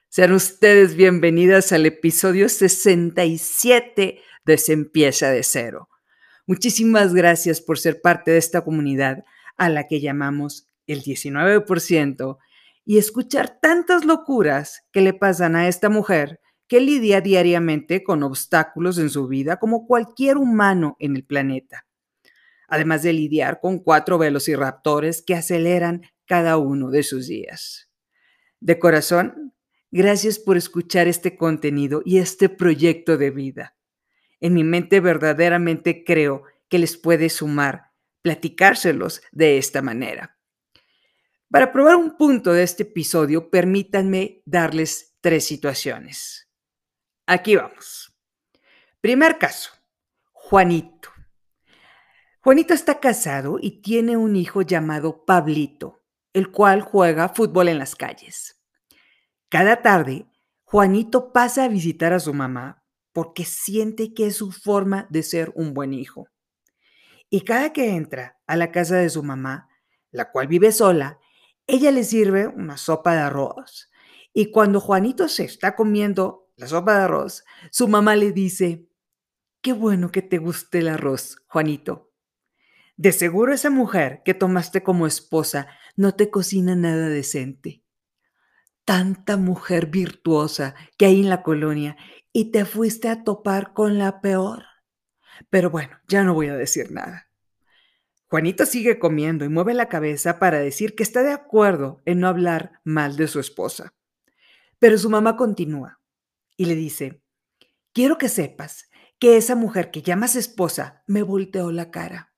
Sean 0.09 0.33
ustedes 0.33 0.97
bienvenidas 0.97 1.71
al 1.73 1.87
episodio 1.87 2.49
67 2.49 4.23
de 4.47 4.59
Se 4.59 4.73
empieza 4.73 5.31
de 5.31 5.43
cero. 5.43 5.89
Muchísimas 6.47 7.13
gracias 7.13 7.61
por 7.61 7.79
ser 7.79 8.01
parte 8.01 8.31
de 8.31 8.39
esta 8.39 8.63
comunidad 8.63 9.25
a 9.57 9.69
la 9.69 9.89
que 9.89 10.01
llamamos 10.01 10.69
el 10.87 11.03
19% 11.03 12.39
y 12.85 12.99
escuchar 12.99 13.59
tantas 13.61 14.05
locuras 14.05 14.85
que 14.93 15.01
le 15.01 15.13
pasan 15.13 15.57
a 15.57 15.67
esta 15.67 15.89
mujer 15.89 16.41
que 16.69 16.81
lidia 16.81 17.21
diariamente 17.21 18.05
con 18.05 18.23
obstáculos 18.23 18.99
en 18.99 19.11
su 19.11 19.27
vida 19.27 19.59
como 19.59 19.87
cualquier 19.87 20.37
humano 20.37 20.97
en 21.01 21.17
el 21.17 21.25
planeta, 21.25 21.85
además 22.69 23.03
de 23.03 23.13
lidiar 23.13 23.61
con 23.61 23.81
cuatro 23.81 24.19
velociraptores 24.19 25.23
que 25.23 25.35
aceleran 25.35 26.03
cada 26.27 26.57
uno 26.59 26.91
de 26.91 27.03
sus 27.03 27.27
días. 27.27 27.91
De 28.61 28.79
corazón, 28.79 29.55
gracias 29.91 30.39
por 30.39 30.57
escuchar 30.57 31.09
este 31.09 31.37
contenido 31.37 32.03
y 32.05 32.19
este 32.19 32.49
proyecto 32.49 33.17
de 33.17 33.31
vida. 33.31 33.76
En 34.41 34.55
mi 34.55 34.65
mente 34.65 35.01
verdaderamente 35.01 36.05
creo 36.05 36.45
que 36.69 36.79
les 36.79 36.97
puede 36.97 37.29
sumar 37.29 37.93
platicárselos 38.23 39.23
de 39.33 39.59
esta 39.59 39.83
manera. 39.83 40.39
Para 41.51 41.73
probar 41.73 41.97
un 41.97 42.17
punto 42.17 42.53
de 42.53 42.65
este 42.65 42.83
episodio, 42.83 43.51
permítanme 43.51 44.43
darles 44.45 45.17
tres 45.21 45.45
situaciones. 45.45 46.51
Aquí 47.27 47.57
vamos. 47.57 48.13
Primer 49.01 49.39
caso, 49.39 49.71
Juanito. 50.33 51.11
Juanito 52.41 52.75
está 52.75 53.01
casado 53.01 53.59
y 53.61 53.81
tiene 53.81 54.17
un 54.17 54.37
hijo 54.37 54.63
llamado 54.63 55.25
Pablito, 55.25 56.05
el 56.33 56.51
cual 56.51 56.81
juega 56.81 57.29
fútbol 57.29 57.69
en 57.69 57.79
las 57.79 57.95
calles. 57.95 58.61
Cada 59.49 59.83
tarde, 59.83 60.27
Juanito 60.65 61.33
pasa 61.33 61.65
a 61.65 61.69
visitar 61.69 62.13
a 62.13 62.21
su 62.21 62.35
mamá 62.35 62.86
porque 63.17 63.47
siente 63.47 64.13
que 64.13 64.27
es 64.27 64.37
su 64.37 64.53
forma 64.53 65.07
de 65.09 65.23
ser 65.23 65.51
un 65.55 65.73
buen 65.73 65.95
hijo. 65.95 66.29
Y 67.31 67.47
cada 67.47 67.73
que 67.73 67.95
entra 67.95 68.39
a 68.47 68.57
la 68.57 68.71
casa 68.71 68.97
de 68.97 69.09
su 69.09 69.23
mamá, 69.23 69.71
la 70.11 70.31
cual 70.31 70.49
vive 70.49 70.71
sola, 70.71 71.19
ella 71.67 71.91
le 71.93 72.05
sirve 72.05 72.47
una 72.47 72.77
sopa 72.77 73.15
de 73.15 73.21
arroz. 73.21 73.91
Y 74.35 74.51
cuando 74.51 74.81
Juanito 74.81 75.31
se 75.31 75.45
está 75.45 75.75
comiendo 75.75 76.51
la 76.57 76.67
sopa 76.67 76.99
de 76.99 77.05
arroz, 77.05 77.47
su 77.71 77.89
mamá 77.89 78.17
le 78.17 78.33
dice, 78.33 78.87
qué 79.63 79.73
bueno 79.73 80.13
que 80.13 80.21
te 80.21 80.37
guste 80.37 80.81
el 80.81 80.89
arroz, 80.89 81.39
Juanito. 81.47 82.13
De 82.99 83.13
seguro 83.13 83.55
esa 83.55 83.71
mujer 83.71 84.21
que 84.27 84.35
tomaste 84.35 84.83
como 84.83 85.07
esposa 85.07 85.69
no 85.97 86.15
te 86.15 86.29
cocina 86.29 86.77
nada 86.77 87.09
decente. 87.09 87.83
Tanta 88.85 89.39
mujer 89.39 89.87
virtuosa 89.87 90.75
que 90.99 91.07
hay 91.07 91.23
en 91.23 91.31
la 91.31 91.43
colonia 91.43 91.97
y 92.37 92.51
te 92.51 92.67
fuiste 92.67 93.09
a 93.09 93.25
topar 93.25 93.73
con 93.73 93.97
la 93.97 94.21
peor. 94.21 94.67
Pero 95.49 95.71
bueno, 95.71 95.97
ya 96.07 96.23
no 96.23 96.35
voy 96.35 96.49
a 96.49 96.55
decir 96.55 96.93
nada. 96.93 97.31
Juanito 98.27 98.67
sigue 98.67 98.99
comiendo 98.99 99.47
y 99.47 99.49
mueve 99.49 99.73
la 99.73 99.89
cabeza 99.89 100.39
para 100.39 100.59
decir 100.59 100.95
que 100.95 101.03
está 101.03 101.23
de 101.23 101.33
acuerdo 101.33 102.03
en 102.05 102.21
no 102.21 102.29
hablar 102.29 102.83
mal 102.85 103.17
de 103.17 103.27
su 103.27 103.41
esposa. 103.41 103.95
Pero 104.79 104.99
su 104.99 105.09
mamá 105.09 105.39
continúa 105.39 106.03
y 106.59 106.67
le 106.67 106.75
dice, 106.75 107.23
quiero 107.95 108.19
que 108.19 108.29
sepas 108.29 108.91
que 109.19 109.39
esa 109.39 109.55
mujer 109.55 109.91
que 109.91 110.03
llamas 110.03 110.37
esposa 110.37 111.05
me 111.07 111.23
volteó 111.23 111.73
la 111.73 111.91
cara 111.91 112.35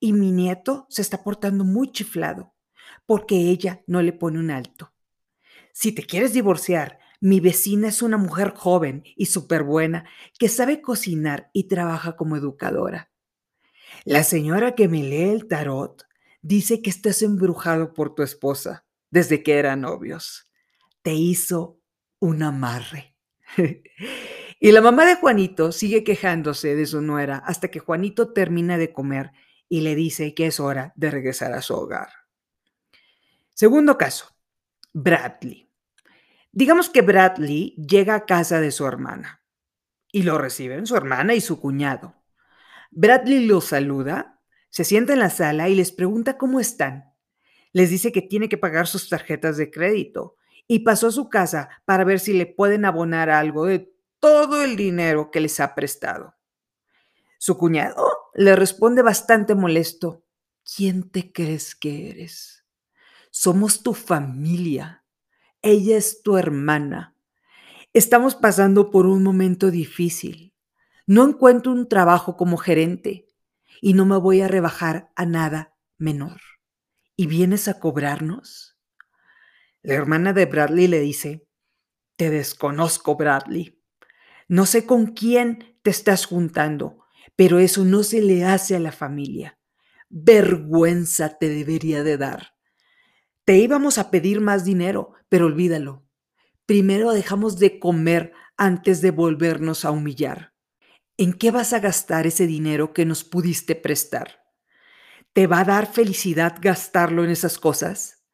y 0.00 0.12
mi 0.12 0.32
nieto 0.32 0.88
se 0.90 1.02
está 1.02 1.22
portando 1.22 1.62
muy 1.62 1.92
chiflado 1.92 2.56
porque 3.06 3.36
ella 3.36 3.84
no 3.86 4.02
le 4.02 4.12
pone 4.12 4.40
un 4.40 4.50
alto. 4.50 4.92
Si 5.72 5.92
te 5.92 6.02
quieres 6.02 6.32
divorciar, 6.32 6.99
mi 7.20 7.40
vecina 7.40 7.88
es 7.88 8.02
una 8.02 8.16
mujer 8.16 8.54
joven 8.56 9.04
y 9.14 9.26
súper 9.26 9.62
buena 9.62 10.04
que 10.38 10.48
sabe 10.48 10.80
cocinar 10.80 11.50
y 11.52 11.64
trabaja 11.68 12.16
como 12.16 12.36
educadora. 12.36 13.10
La 14.04 14.24
señora 14.24 14.74
que 14.74 14.88
me 14.88 15.02
lee 15.02 15.30
el 15.30 15.46
tarot 15.46 16.06
dice 16.40 16.80
que 16.80 16.90
estás 16.90 17.20
embrujado 17.20 17.92
por 17.92 18.14
tu 18.14 18.22
esposa 18.22 18.86
desde 19.10 19.42
que 19.42 19.58
eran 19.58 19.82
novios. 19.82 20.50
Te 21.02 21.12
hizo 21.12 21.78
un 22.18 22.42
amarre. 22.42 23.16
y 24.60 24.72
la 24.72 24.80
mamá 24.80 25.04
de 25.04 25.16
Juanito 25.16 25.72
sigue 25.72 26.04
quejándose 26.04 26.74
de 26.74 26.86
su 26.86 27.02
nuera 27.02 27.36
hasta 27.38 27.68
que 27.68 27.80
Juanito 27.80 28.32
termina 28.32 28.78
de 28.78 28.92
comer 28.92 29.32
y 29.68 29.82
le 29.82 29.94
dice 29.94 30.34
que 30.34 30.46
es 30.46 30.58
hora 30.58 30.92
de 30.96 31.10
regresar 31.10 31.52
a 31.52 31.62
su 31.62 31.74
hogar. 31.74 32.08
Segundo 33.54 33.98
caso, 33.98 34.34
Bradley. 34.92 35.69
Digamos 36.52 36.90
que 36.90 37.02
Bradley 37.02 37.76
llega 37.76 38.14
a 38.14 38.26
casa 38.26 38.60
de 38.60 38.72
su 38.72 38.86
hermana 38.86 39.42
y 40.10 40.22
lo 40.22 40.38
reciben 40.38 40.86
su 40.86 40.96
hermana 40.96 41.34
y 41.34 41.40
su 41.40 41.60
cuñado. 41.60 42.16
Bradley 42.90 43.46
los 43.46 43.66
saluda, 43.66 44.40
se 44.68 44.84
sienta 44.84 45.12
en 45.12 45.20
la 45.20 45.30
sala 45.30 45.68
y 45.68 45.74
les 45.76 45.92
pregunta 45.92 46.38
cómo 46.38 46.58
están. 46.58 47.14
Les 47.72 47.90
dice 47.90 48.10
que 48.10 48.22
tiene 48.22 48.48
que 48.48 48.58
pagar 48.58 48.88
sus 48.88 49.08
tarjetas 49.08 49.56
de 49.56 49.70
crédito 49.70 50.36
y 50.66 50.80
pasó 50.80 51.08
a 51.08 51.12
su 51.12 51.28
casa 51.28 51.68
para 51.84 52.04
ver 52.04 52.18
si 52.18 52.32
le 52.32 52.46
pueden 52.46 52.84
abonar 52.84 53.30
algo 53.30 53.66
de 53.66 53.92
todo 54.18 54.62
el 54.62 54.76
dinero 54.76 55.30
que 55.30 55.40
les 55.40 55.60
ha 55.60 55.74
prestado. 55.74 56.34
Su 57.38 57.56
cuñado 57.56 58.06
le 58.34 58.54
responde 58.54 59.02
bastante 59.02 59.54
molesto. 59.54 60.24
¿Quién 60.76 61.10
te 61.10 61.32
crees 61.32 61.74
que 61.74 62.10
eres? 62.10 62.64
Somos 63.30 63.82
tu 63.82 63.94
familia. 63.94 64.99
Ella 65.62 65.98
es 65.98 66.22
tu 66.22 66.38
hermana. 66.38 67.14
Estamos 67.92 68.34
pasando 68.34 68.90
por 68.90 69.06
un 69.06 69.22
momento 69.22 69.70
difícil. 69.70 70.54
No 71.06 71.28
encuentro 71.28 71.72
un 71.72 71.86
trabajo 71.86 72.36
como 72.38 72.56
gerente 72.56 73.28
y 73.82 73.92
no 73.92 74.06
me 74.06 74.16
voy 74.16 74.40
a 74.40 74.48
rebajar 74.48 75.12
a 75.16 75.26
nada 75.26 75.76
menor. 75.98 76.40
¿Y 77.14 77.26
vienes 77.26 77.68
a 77.68 77.78
cobrarnos? 77.78 78.78
La 79.82 79.94
hermana 79.94 80.32
de 80.32 80.46
Bradley 80.46 80.86
le 80.86 81.00
dice, 81.00 81.46
te 82.16 82.30
desconozco, 82.30 83.16
Bradley. 83.16 83.82
No 84.48 84.64
sé 84.64 84.86
con 84.86 85.08
quién 85.08 85.78
te 85.82 85.90
estás 85.90 86.24
juntando, 86.24 87.04
pero 87.36 87.58
eso 87.58 87.84
no 87.84 88.02
se 88.02 88.22
le 88.22 88.46
hace 88.46 88.76
a 88.76 88.80
la 88.80 88.92
familia. 88.92 89.58
Vergüenza 90.08 91.36
te 91.38 91.50
debería 91.50 92.02
de 92.02 92.16
dar. 92.16 92.54
Te 93.44 93.58
íbamos 93.58 93.98
a 93.98 94.10
pedir 94.10 94.40
más 94.40 94.64
dinero, 94.64 95.14
pero 95.28 95.46
olvídalo. 95.46 96.06
Primero 96.66 97.12
dejamos 97.12 97.58
de 97.58 97.78
comer 97.78 98.32
antes 98.56 99.00
de 99.00 99.10
volvernos 99.10 99.84
a 99.84 99.90
humillar. 99.90 100.54
¿En 101.16 101.32
qué 101.32 101.50
vas 101.50 101.72
a 101.72 101.80
gastar 101.80 102.26
ese 102.26 102.46
dinero 102.46 102.92
que 102.92 103.04
nos 103.04 103.24
pudiste 103.24 103.74
prestar? 103.74 104.42
¿Te 105.32 105.46
va 105.46 105.60
a 105.60 105.64
dar 105.64 105.92
felicidad 105.92 106.56
gastarlo 106.60 107.24
en 107.24 107.30
esas 107.30 107.58
cosas? 107.58 108.24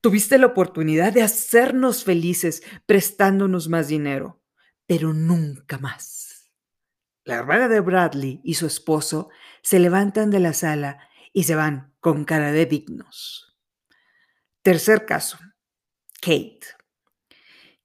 Tuviste 0.00 0.36
la 0.38 0.46
oportunidad 0.46 1.12
de 1.12 1.22
hacernos 1.22 2.04
felices 2.04 2.62
prestándonos 2.86 3.68
más 3.68 3.88
dinero, 3.88 4.42
pero 4.86 5.14
nunca 5.14 5.78
más. 5.78 6.52
La 7.24 7.36
hermana 7.36 7.68
de 7.68 7.80
Bradley 7.80 8.40
y 8.44 8.54
su 8.54 8.66
esposo 8.66 9.30
se 9.62 9.78
levantan 9.78 10.30
de 10.30 10.40
la 10.40 10.52
sala 10.52 11.08
y 11.32 11.44
se 11.44 11.54
van 11.54 11.94
con 12.00 12.24
cara 12.24 12.52
de 12.52 12.66
dignos. 12.66 13.53
Tercer 14.64 15.04
caso, 15.04 15.36
Kate. 16.22 16.60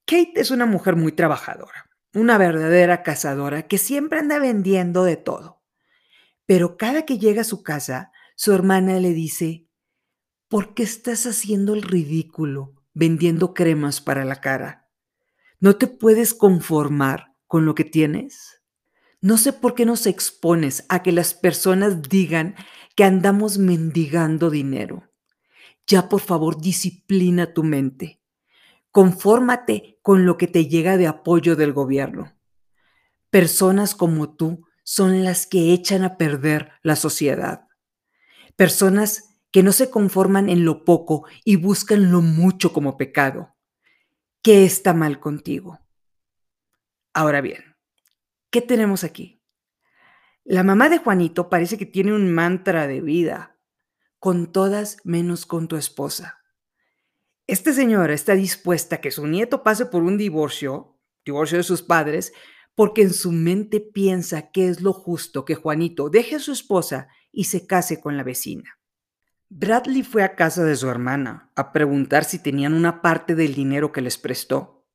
Kate 0.06 0.32
es 0.36 0.50
una 0.50 0.64
mujer 0.64 0.96
muy 0.96 1.12
trabajadora, 1.12 1.90
una 2.14 2.38
verdadera 2.38 3.02
cazadora 3.02 3.68
que 3.68 3.76
siempre 3.76 4.18
anda 4.18 4.38
vendiendo 4.38 5.04
de 5.04 5.18
todo. 5.18 5.62
Pero 6.46 6.78
cada 6.78 7.04
que 7.04 7.18
llega 7.18 7.42
a 7.42 7.44
su 7.44 7.62
casa, 7.62 8.12
su 8.34 8.54
hermana 8.54 8.98
le 8.98 9.12
dice, 9.12 9.68
¿Por 10.48 10.72
qué 10.72 10.82
estás 10.82 11.26
haciendo 11.26 11.74
el 11.74 11.82
ridículo 11.82 12.72
vendiendo 12.94 13.52
cremas 13.52 14.00
para 14.00 14.24
la 14.24 14.40
cara? 14.40 14.88
¿No 15.58 15.76
te 15.76 15.86
puedes 15.86 16.32
conformar 16.32 17.36
con 17.46 17.66
lo 17.66 17.74
que 17.74 17.84
tienes? 17.84 18.62
No 19.20 19.36
sé 19.36 19.52
por 19.52 19.74
qué 19.74 19.84
nos 19.84 20.06
expones 20.06 20.86
a 20.88 21.02
que 21.02 21.12
las 21.12 21.34
personas 21.34 22.00
digan 22.00 22.54
que 22.96 23.04
andamos 23.04 23.58
mendigando 23.58 24.48
dinero. 24.48 25.09
Ya 25.86 26.08
por 26.08 26.20
favor 26.20 26.60
disciplina 26.60 27.52
tu 27.52 27.64
mente. 27.64 28.20
Confórmate 28.90 29.98
con 30.02 30.26
lo 30.26 30.36
que 30.36 30.46
te 30.46 30.66
llega 30.66 30.96
de 30.96 31.06
apoyo 31.06 31.56
del 31.56 31.72
gobierno. 31.72 32.32
Personas 33.30 33.94
como 33.94 34.34
tú 34.34 34.66
son 34.82 35.22
las 35.24 35.46
que 35.46 35.72
echan 35.72 36.02
a 36.02 36.16
perder 36.16 36.72
la 36.82 36.96
sociedad. 36.96 37.68
Personas 38.56 39.38
que 39.52 39.62
no 39.62 39.72
se 39.72 39.90
conforman 39.90 40.48
en 40.48 40.64
lo 40.64 40.84
poco 40.84 41.26
y 41.44 41.56
buscan 41.56 42.10
lo 42.10 42.20
mucho 42.20 42.72
como 42.72 42.96
pecado. 42.96 43.56
¿Qué 44.42 44.64
está 44.64 44.94
mal 44.94 45.20
contigo? 45.20 45.78
Ahora 47.12 47.40
bien, 47.40 47.76
¿qué 48.50 48.62
tenemos 48.62 49.04
aquí? 49.04 49.42
La 50.44 50.62
mamá 50.62 50.88
de 50.88 50.98
Juanito 50.98 51.48
parece 51.48 51.76
que 51.78 51.86
tiene 51.86 52.12
un 52.12 52.32
mantra 52.32 52.86
de 52.86 53.00
vida. 53.00 53.58
Con 54.20 54.52
todas 54.52 54.98
menos 55.02 55.46
con 55.46 55.66
tu 55.66 55.76
esposa. 55.76 56.40
Esta 57.46 57.72
señora 57.72 58.12
está 58.12 58.34
dispuesta 58.34 58.96
a 58.96 59.00
que 59.00 59.10
su 59.10 59.26
nieto 59.26 59.62
pase 59.62 59.86
por 59.86 60.02
un 60.02 60.18
divorcio, 60.18 61.00
divorcio 61.24 61.56
de 61.56 61.64
sus 61.64 61.82
padres, 61.82 62.32
porque 62.74 63.02
en 63.02 63.12
su 63.14 63.32
mente 63.32 63.80
piensa 63.80 64.52
que 64.52 64.68
es 64.68 64.82
lo 64.82 64.92
justo 64.92 65.44
que 65.44 65.54
Juanito 65.54 66.10
deje 66.10 66.36
a 66.36 66.38
su 66.38 66.52
esposa 66.52 67.08
y 67.32 67.44
se 67.44 67.66
case 67.66 67.98
con 67.98 68.16
la 68.18 68.22
vecina. 68.22 68.78
Bradley 69.48 70.02
fue 70.02 70.22
a 70.22 70.36
casa 70.36 70.64
de 70.64 70.76
su 70.76 70.88
hermana 70.88 71.50
a 71.56 71.72
preguntar 71.72 72.24
si 72.24 72.38
tenían 72.38 72.74
una 72.74 73.02
parte 73.02 73.34
del 73.34 73.54
dinero 73.54 73.90
que 73.90 74.02
les 74.02 74.18
prestó. 74.18 74.86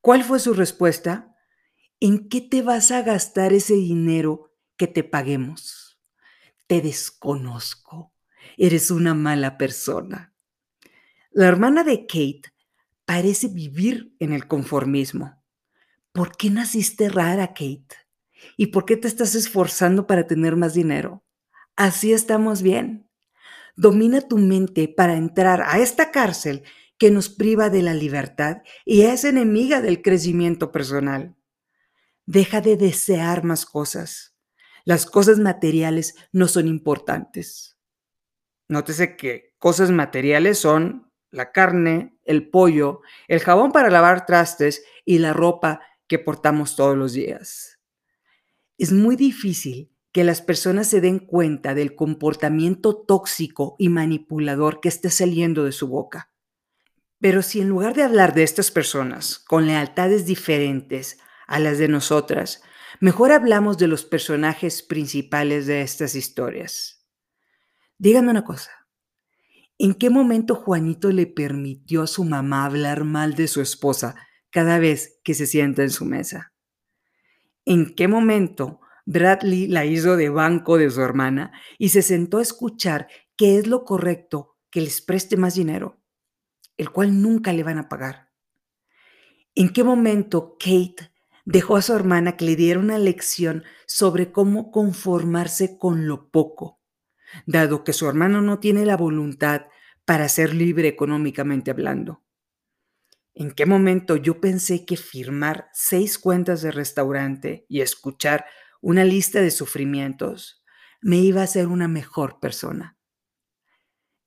¿Cuál 0.00 0.22
fue 0.22 0.38
su 0.38 0.52
respuesta? 0.52 1.34
¿En 2.00 2.28
qué 2.28 2.42
te 2.42 2.62
vas 2.62 2.90
a 2.90 3.02
gastar 3.02 3.54
ese 3.54 3.74
dinero 3.74 4.54
que 4.76 4.86
te 4.86 5.02
paguemos? 5.04 5.98
Te 6.68 6.80
desconozco. 6.80 8.12
Eres 8.60 8.90
una 8.90 9.14
mala 9.14 9.56
persona. 9.56 10.34
La 11.30 11.46
hermana 11.46 11.84
de 11.84 12.06
Kate 12.06 12.52
parece 13.04 13.46
vivir 13.46 14.16
en 14.18 14.32
el 14.32 14.48
conformismo. 14.48 15.40
¿Por 16.10 16.36
qué 16.36 16.50
naciste 16.50 17.08
rara, 17.08 17.54
Kate? 17.54 17.94
¿Y 18.56 18.66
por 18.66 18.84
qué 18.84 18.96
te 18.96 19.06
estás 19.06 19.36
esforzando 19.36 20.08
para 20.08 20.26
tener 20.26 20.56
más 20.56 20.74
dinero? 20.74 21.24
Así 21.76 22.12
estamos 22.12 22.62
bien. 22.62 23.08
Domina 23.76 24.22
tu 24.22 24.38
mente 24.38 24.88
para 24.88 25.14
entrar 25.14 25.62
a 25.62 25.78
esta 25.78 26.10
cárcel 26.10 26.64
que 26.98 27.12
nos 27.12 27.28
priva 27.28 27.70
de 27.70 27.82
la 27.82 27.94
libertad 27.94 28.62
y 28.84 29.02
es 29.02 29.22
enemiga 29.22 29.80
del 29.80 30.02
crecimiento 30.02 30.72
personal. 30.72 31.36
Deja 32.26 32.60
de 32.60 32.76
desear 32.76 33.44
más 33.44 33.64
cosas. 33.66 34.34
Las 34.84 35.06
cosas 35.06 35.38
materiales 35.38 36.16
no 36.32 36.48
son 36.48 36.66
importantes. 36.66 37.77
Nótese 38.68 39.16
que 39.16 39.54
cosas 39.58 39.90
materiales 39.90 40.58
son 40.58 41.10
la 41.30 41.52
carne, 41.52 42.18
el 42.24 42.48
pollo, 42.48 43.00
el 43.26 43.40
jabón 43.40 43.72
para 43.72 43.90
lavar 43.90 44.26
trastes 44.26 44.84
y 45.04 45.18
la 45.18 45.32
ropa 45.32 45.80
que 46.06 46.18
portamos 46.18 46.76
todos 46.76 46.96
los 46.96 47.12
días. 47.12 47.78
Es 48.78 48.92
muy 48.92 49.16
difícil 49.16 49.90
que 50.12 50.24
las 50.24 50.40
personas 50.40 50.88
se 50.88 51.00
den 51.00 51.18
cuenta 51.18 51.74
del 51.74 51.94
comportamiento 51.94 52.96
tóxico 52.96 53.76
y 53.78 53.88
manipulador 53.88 54.80
que 54.80 54.88
esté 54.88 55.10
saliendo 55.10 55.64
de 55.64 55.72
su 55.72 55.88
boca. 55.88 56.30
Pero 57.20 57.42
si 57.42 57.60
en 57.60 57.68
lugar 57.68 57.94
de 57.94 58.04
hablar 58.04 58.34
de 58.34 58.42
estas 58.42 58.70
personas 58.70 59.38
con 59.38 59.66
lealtades 59.66 60.24
diferentes 60.24 61.18
a 61.46 61.58
las 61.58 61.78
de 61.78 61.88
nosotras, 61.88 62.62
mejor 63.00 63.32
hablamos 63.32 63.76
de 63.76 63.88
los 63.88 64.04
personajes 64.04 64.82
principales 64.82 65.66
de 65.66 65.82
estas 65.82 66.14
historias. 66.14 66.97
Díganme 68.00 68.30
una 68.30 68.44
cosa. 68.44 68.70
¿En 69.76 69.94
qué 69.94 70.08
momento 70.08 70.54
Juanito 70.54 71.10
le 71.10 71.26
permitió 71.26 72.02
a 72.02 72.06
su 72.06 72.24
mamá 72.24 72.64
hablar 72.64 73.02
mal 73.02 73.34
de 73.34 73.48
su 73.48 73.60
esposa 73.60 74.14
cada 74.50 74.78
vez 74.78 75.18
que 75.24 75.34
se 75.34 75.46
sienta 75.46 75.82
en 75.82 75.90
su 75.90 76.04
mesa? 76.04 76.52
¿En 77.64 77.96
qué 77.96 78.06
momento 78.06 78.80
Bradley 79.04 79.66
la 79.66 79.84
hizo 79.84 80.16
de 80.16 80.28
banco 80.28 80.78
de 80.78 80.90
su 80.90 81.00
hermana 81.00 81.50
y 81.76 81.88
se 81.88 82.02
sentó 82.02 82.38
a 82.38 82.42
escuchar 82.42 83.08
qué 83.36 83.58
es 83.58 83.66
lo 83.66 83.84
correcto 83.84 84.56
que 84.70 84.80
les 84.80 85.00
preste 85.00 85.36
más 85.36 85.56
dinero, 85.56 86.00
el 86.76 86.90
cual 86.90 87.20
nunca 87.20 87.52
le 87.52 87.64
van 87.64 87.78
a 87.78 87.88
pagar. 87.88 88.30
¿En 89.56 89.70
qué 89.70 89.82
momento 89.82 90.56
Kate 90.58 91.10
dejó 91.44 91.76
a 91.76 91.82
su 91.82 91.94
hermana 91.94 92.36
que 92.36 92.44
le 92.44 92.54
diera 92.54 92.78
una 92.78 92.98
lección 92.98 93.64
sobre 93.86 94.30
cómo 94.30 94.70
conformarse 94.70 95.78
con 95.78 96.06
lo 96.06 96.30
poco, 96.30 96.77
dado 97.46 97.84
que 97.84 97.92
su 97.92 98.08
hermano 98.08 98.40
no 98.42 98.58
tiene 98.58 98.84
la 98.84 98.96
voluntad 98.96 99.66
para 100.04 100.28
ser 100.28 100.54
libre 100.54 100.88
económicamente 100.88 101.70
hablando? 101.70 102.22
¿En 103.34 103.52
qué 103.52 103.66
momento 103.66 104.16
yo 104.16 104.40
pensé 104.40 104.84
que 104.84 104.96
firmar 104.96 105.68
seis 105.72 106.18
cuentas 106.18 106.62
de 106.62 106.72
restaurante 106.72 107.66
y 107.68 107.82
escuchar 107.82 108.46
una 108.80 109.04
lista 109.04 109.40
de 109.40 109.50
sufrimientos, 109.50 110.62
me 111.00 111.16
iba 111.16 111.40
a 111.40 111.44
hacer 111.44 111.66
una 111.66 111.88
mejor 111.88 112.38
persona. 112.40 112.96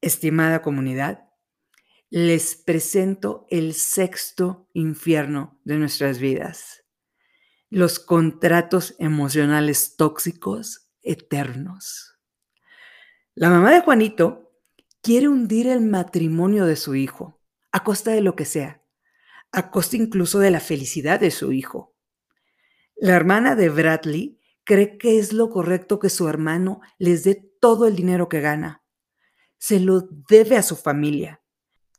Estimada 0.01 0.61
comunidad, 0.61 1.29
les 2.09 2.55
presento 2.55 3.45
el 3.49 3.73
sexto 3.73 4.69
infierno 4.73 5.59
de 5.63 5.77
nuestras 5.77 6.19
vidas, 6.19 6.83
los 7.69 7.99
contratos 7.99 8.95
emocionales 8.99 9.95
tóxicos 9.95 10.91
eternos. 11.01 12.10
La 13.33 13.49
mamá 13.49 13.71
de 13.71 13.79
Juanito 13.79 14.51
quiere 15.01 15.29
hundir 15.29 15.67
el 15.67 15.79
matrimonio 15.79 16.65
de 16.65 16.75
su 16.75 16.95
hijo, 16.95 17.39
a 17.71 17.81
costa 17.81 18.11
de 18.11 18.19
lo 18.19 18.35
que 18.35 18.43
sea, 18.43 18.83
a 19.53 19.71
costa 19.71 19.95
incluso 19.95 20.39
de 20.39 20.51
la 20.51 20.59
felicidad 20.59 21.17
de 21.17 21.31
su 21.31 21.53
hijo. 21.53 21.95
La 22.97 23.15
hermana 23.15 23.55
de 23.55 23.69
Bradley 23.69 24.41
cree 24.65 24.97
que 24.97 25.17
es 25.17 25.31
lo 25.31 25.49
correcto 25.49 25.97
que 25.97 26.09
su 26.09 26.27
hermano 26.27 26.81
les 26.97 27.23
dé 27.23 27.35
todo 27.61 27.87
el 27.87 27.95
dinero 27.95 28.27
que 28.27 28.41
gana. 28.41 28.83
Se 29.57 29.79
lo 29.79 30.01
debe 30.27 30.57
a 30.57 30.61
su 30.61 30.75
familia. 30.75 31.41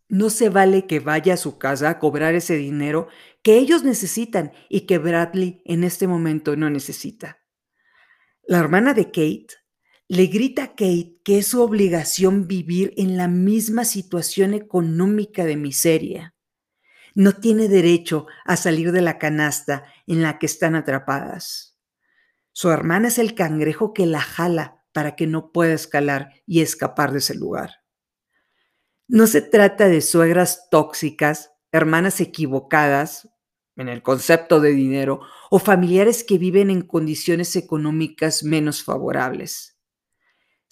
No 0.08 0.28
se 0.28 0.50
vale 0.50 0.86
que 0.86 1.00
vaya 1.00 1.34
a 1.34 1.38
su 1.38 1.56
casa 1.56 1.88
a 1.88 1.98
cobrar 1.98 2.34
ese 2.34 2.56
dinero 2.56 3.08
que 3.42 3.56
ellos 3.56 3.84
necesitan 3.84 4.52
y 4.68 4.82
que 4.82 4.98
Bradley 4.98 5.62
en 5.64 5.82
este 5.82 6.06
momento 6.06 6.56
no 6.56 6.68
necesita. 6.68 7.38
La 8.42 8.58
hermana 8.58 8.92
de 8.92 9.06
Kate 9.06 9.61
le 10.12 10.26
grita 10.26 10.64
a 10.64 10.68
Kate 10.68 11.18
que 11.24 11.38
es 11.38 11.46
su 11.46 11.62
obligación 11.62 12.46
vivir 12.46 12.92
en 12.98 13.16
la 13.16 13.28
misma 13.28 13.86
situación 13.86 14.52
económica 14.52 15.46
de 15.46 15.56
miseria. 15.56 16.34
No 17.14 17.32
tiene 17.32 17.66
derecho 17.66 18.26
a 18.44 18.56
salir 18.56 18.92
de 18.92 19.00
la 19.00 19.16
canasta 19.16 19.84
en 20.06 20.20
la 20.20 20.38
que 20.38 20.44
están 20.44 20.74
atrapadas. 20.74 21.78
Su 22.52 22.70
hermana 22.70 23.08
es 23.08 23.16
el 23.16 23.34
cangrejo 23.34 23.94
que 23.94 24.04
la 24.04 24.20
jala 24.20 24.84
para 24.92 25.16
que 25.16 25.26
no 25.26 25.50
pueda 25.50 25.72
escalar 25.72 26.34
y 26.44 26.60
escapar 26.60 27.12
de 27.12 27.20
ese 27.20 27.34
lugar. 27.34 27.76
No 29.08 29.26
se 29.26 29.40
trata 29.40 29.88
de 29.88 30.02
suegras 30.02 30.68
tóxicas, 30.70 31.52
hermanas 31.70 32.20
equivocadas 32.20 33.30
en 33.76 33.88
el 33.88 34.02
concepto 34.02 34.60
de 34.60 34.72
dinero 34.72 35.22
o 35.50 35.58
familiares 35.58 36.22
que 36.22 36.36
viven 36.36 36.68
en 36.68 36.82
condiciones 36.82 37.56
económicas 37.56 38.44
menos 38.44 38.84
favorables. 38.84 39.72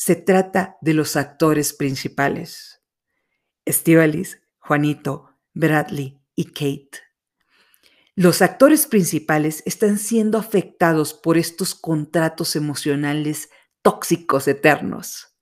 Se 0.02 0.16
trata 0.16 0.78
de 0.80 0.94
los 0.94 1.14
actores 1.14 1.74
principales. 1.74 2.80
Estivalis, 3.66 4.40
Juanito, 4.58 5.36
Bradley 5.52 6.18
y 6.34 6.46
Kate. 6.46 7.02
Los 8.14 8.40
actores 8.40 8.86
principales 8.86 9.62
están 9.66 9.98
siendo 9.98 10.38
afectados 10.38 11.12
por 11.12 11.36
estos 11.36 11.74
contratos 11.74 12.56
emocionales 12.56 13.50
tóxicos 13.82 14.48
eternos. 14.48 15.36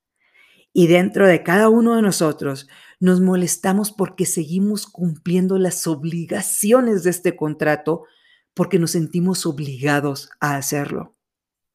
Y 0.72 0.88
dentro 0.88 1.28
de 1.28 1.44
cada 1.44 1.68
uno 1.68 1.94
de 1.94 2.02
nosotros 2.02 2.66
nos 2.98 3.20
molestamos 3.20 3.92
porque 3.92 4.26
seguimos 4.26 4.88
cumpliendo 4.88 5.56
las 5.60 5.86
obligaciones 5.86 7.04
de 7.04 7.10
este 7.10 7.36
contrato 7.36 8.06
porque 8.54 8.80
nos 8.80 8.90
sentimos 8.90 9.46
obligados 9.46 10.30
a 10.40 10.56
hacerlo, 10.56 11.14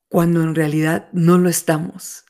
cuando 0.09 0.43
en 0.43 0.53
realidad 0.53 1.07
no 1.13 1.37
lo 1.37 1.47
estamos. 1.47 2.25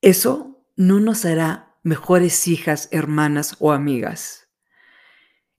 Eso 0.00 0.64
no 0.76 1.00
nos 1.00 1.24
hará 1.24 1.76
mejores 1.82 2.48
hijas, 2.48 2.88
hermanas 2.92 3.56
o 3.58 3.72
amigas 3.72 4.48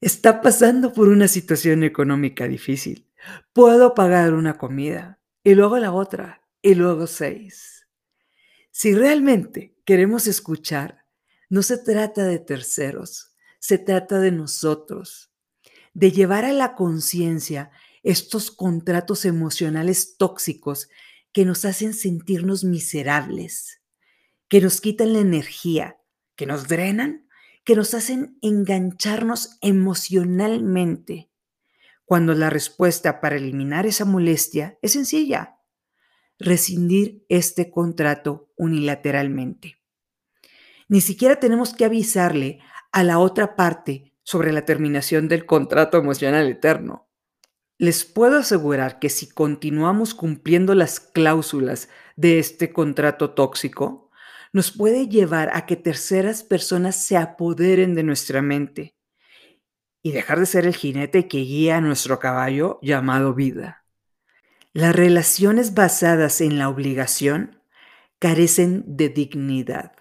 está 0.01 0.41
pasando 0.41 0.93
por 0.93 1.09
una 1.09 1.27
situación 1.27 1.83
económica 1.83 2.47
difícil. 2.47 3.09
Puedo 3.53 3.93
pagar 3.93 4.33
una 4.33 4.57
comida 4.57 5.19
y 5.43 5.55
luego 5.55 5.77
la 5.77 5.91
otra 5.91 6.41
y 6.61 6.75
luego 6.75 7.07
seis. 7.07 7.87
Si 8.71 8.95
realmente 8.95 9.75
queremos 9.85 10.27
escuchar, 10.27 11.05
no 11.49 11.63
se 11.63 11.77
trata 11.77 12.23
de 12.23 12.39
terceros, 12.39 13.33
se 13.59 13.77
trata 13.77 14.19
de 14.19 14.31
nosotros, 14.31 15.31
de 15.93 16.11
llevar 16.11 16.45
a 16.45 16.53
la 16.53 16.75
conciencia 16.75 17.71
estos 18.03 18.51
contratos 18.51 19.25
emocionales 19.25 20.15
tóxicos 20.17 20.89
que 21.33 21.43
nos 21.43 21.65
hacen 21.65 21.93
sentirnos 21.93 22.63
miserables, 22.63 23.78
que 24.49 24.59
nos 24.59 24.81
quitan 24.81 25.13
la 25.13 25.19
energía, 25.19 25.97
que 26.35 26.45
nos 26.45 26.67
drenan 26.67 27.29
que 27.69 27.75
nos 27.75 27.93
hacen 27.93 28.37
engancharnos 28.41 29.59
emocionalmente, 29.61 31.29
cuando 32.03 32.33
la 32.33 32.49
respuesta 32.49 33.21
para 33.21 33.35
eliminar 33.35 33.85
esa 33.85 34.05
molestia 34.05 34.79
es 34.81 34.93
sencilla, 34.93 35.59
rescindir 36.39 37.25
este 37.29 37.69
contrato 37.69 38.51
unilateralmente. 38.57 39.77
Ni 40.87 41.01
siquiera 41.01 41.35
tenemos 41.35 41.75
que 41.75 41.85
avisarle 41.85 42.59
a 42.91 43.03
la 43.03 43.19
otra 43.19 43.55
parte 43.55 44.15
sobre 44.23 44.51
la 44.51 44.65
terminación 44.65 45.27
del 45.27 45.45
contrato 45.45 45.99
emocional 45.99 46.49
eterno. 46.49 47.07
Les 47.77 48.03
puedo 48.03 48.39
asegurar 48.39 48.97
que 48.97 49.09
si 49.09 49.29
continuamos 49.29 50.15
cumpliendo 50.15 50.73
las 50.73 50.99
cláusulas 50.99 51.89
de 52.15 52.39
este 52.39 52.73
contrato 52.73 53.35
tóxico, 53.35 54.08
nos 54.53 54.71
puede 54.71 55.07
llevar 55.07 55.51
a 55.53 55.65
que 55.65 55.75
terceras 55.75 56.43
personas 56.43 57.05
se 57.05 57.17
apoderen 57.17 57.95
de 57.95 58.03
nuestra 58.03 58.41
mente 58.41 58.95
y 60.01 60.11
dejar 60.11 60.39
de 60.39 60.45
ser 60.45 60.65
el 60.65 60.75
jinete 60.75 61.27
que 61.27 61.39
guía 61.39 61.77
a 61.77 61.81
nuestro 61.81 62.19
caballo 62.19 62.79
llamado 62.81 63.33
vida. 63.33 63.85
Las 64.73 64.95
relaciones 64.95 65.73
basadas 65.73 66.41
en 66.41 66.57
la 66.57 66.69
obligación 66.69 67.61
carecen 68.19 68.83
de 68.85 69.09
dignidad. 69.09 69.93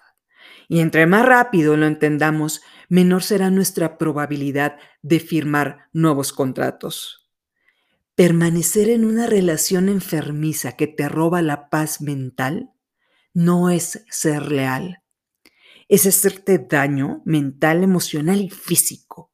Y 0.69 0.81
entre 0.81 1.07
más 1.07 1.25
rápido 1.25 1.77
lo 1.77 1.87
entendamos, 1.87 2.61
menor 2.89 3.23
será 3.23 3.51
nuestra 3.51 3.97
probabilidad 3.97 4.77
de 5.03 5.21
firmar 5.21 5.89
nuevos 5.93 6.33
contratos. 6.33 7.31
Permanecer 8.15 8.91
en 8.91 9.05
una 9.05 9.27
relación 9.27 9.89
enfermiza 9.89 10.73
que 10.73 10.87
te 10.87 11.09
roba 11.09 11.41
la 11.41 11.71
paz 11.71 12.01
mental 12.01 12.71
no 13.35 13.71
es 13.71 14.05
ser 14.11 14.51
leal. 14.51 15.03
Es 15.89 16.07
hacerte 16.07 16.59
daño 16.59 17.23
mental, 17.25 17.83
emocional 17.83 18.41
y 18.41 18.51
físico. 18.51 19.33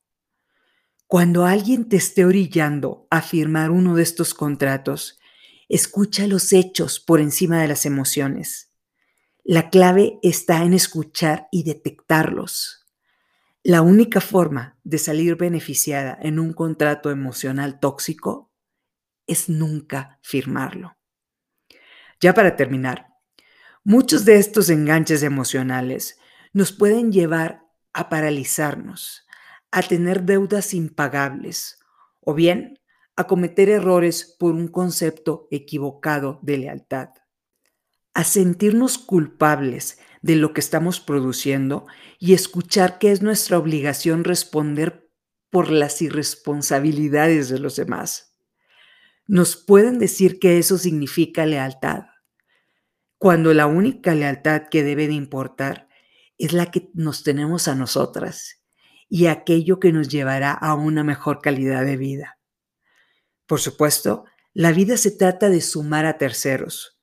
Cuando 1.07 1.45
alguien 1.45 1.89
te 1.89 1.97
esté 1.97 2.25
orillando 2.25 3.07
a 3.11 3.23
firmar 3.23 3.71
uno 3.71 3.95
de 3.95 4.03
estos 4.03 4.35
contratos, 4.35 5.19
escucha 5.69 6.27
los 6.27 6.53
hechos 6.53 7.01
por 7.01 7.21
encima 7.21 7.61
de 7.61 7.69
las 7.69 7.87
emociones. 7.87 8.73
La 9.43 9.71
clave 9.71 10.19
está 10.23 10.63
en 10.65 10.75
escuchar 10.75 11.49
y 11.51 11.65
detectarlos. 11.65 12.87
La 13.63 13.83
única 13.83 14.21
forma 14.21 14.79
de 14.85 14.99
salir 14.99 15.37
beneficiada 15.37 16.19
en 16.21 16.39
un 16.39 16.53
contrato 16.53 17.11
emocional 17.11 17.81
tóxico 17.81 18.53
es 19.27 19.49
nunca 19.49 20.19
firmarlo. 20.23 20.97
Ya 22.21 22.35
para 22.35 22.57
terminar, 22.57 23.14
muchos 23.85 24.25
de 24.25 24.37
estos 24.37 24.71
enganches 24.71 25.23
emocionales 25.23 26.19
nos 26.53 26.73
pueden 26.73 27.13
llevar 27.13 27.67
a 27.93 28.09
paralizarnos, 28.09 29.27
a 29.71 29.83
tener 29.83 30.25
deudas 30.25 30.75
impagables 30.75 31.79
o 32.21 32.35
bien 32.35 32.81
a 33.17 33.27
cometer 33.27 33.69
errores 33.69 34.37
por 34.39 34.55
un 34.55 34.69
concepto 34.69 35.47
equivocado 35.51 36.41
de 36.43 36.59
lealtad, 36.59 37.11
a 38.15 38.25
sentirnos 38.25 38.99
culpables 38.99 39.99
de 40.23 40.37
lo 40.37 40.53
que 40.53 40.61
estamos 40.61 41.01
produciendo 41.01 41.87
y 42.19 42.33
escuchar 42.33 42.99
que 42.99 43.13
es 43.13 43.23
nuestra 43.23 43.59
obligación 43.59 44.25
responder 44.25 45.11
por 45.51 45.71
las 45.71 46.01
irresponsabilidades 46.03 47.49
de 47.49 47.59
los 47.59 47.77
demás. 47.77 48.35
Nos 49.27 49.57
pueden 49.57 49.99
decir 49.99 50.39
que 50.39 50.59
eso 50.59 50.79
significa 50.79 51.47
lealtad, 51.47 52.07
cuando 53.25 53.55
la 53.55 53.67
única 53.67 54.15
lealtad 54.15 54.65
que 54.71 54.83
debe 54.83 55.07
de 55.07 55.15
importar 55.15 55.89
es 56.37 56.53
la 56.53 56.71
que 56.71 56.91
nos 56.93 57.23
tenemos 57.23 57.69
a 57.69 57.75
nosotras 57.75 58.63
y 59.09 59.29
aquello 59.29 59.81
que 59.81 59.93
nos 59.93 60.09
llevará 60.09 60.53
a 60.53 60.75
una 60.75 61.05
mejor 61.05 61.41
calidad 61.41 61.87
de 61.87 61.97
vida. 61.97 62.39
Por 63.47 63.61
supuesto, 63.61 64.27
la 64.53 64.73
vida 64.73 64.99
se 64.99 65.11
trata 65.11 65.49
de 65.49 65.63
sumar 65.63 66.05
a 66.05 66.19
terceros, 66.19 67.01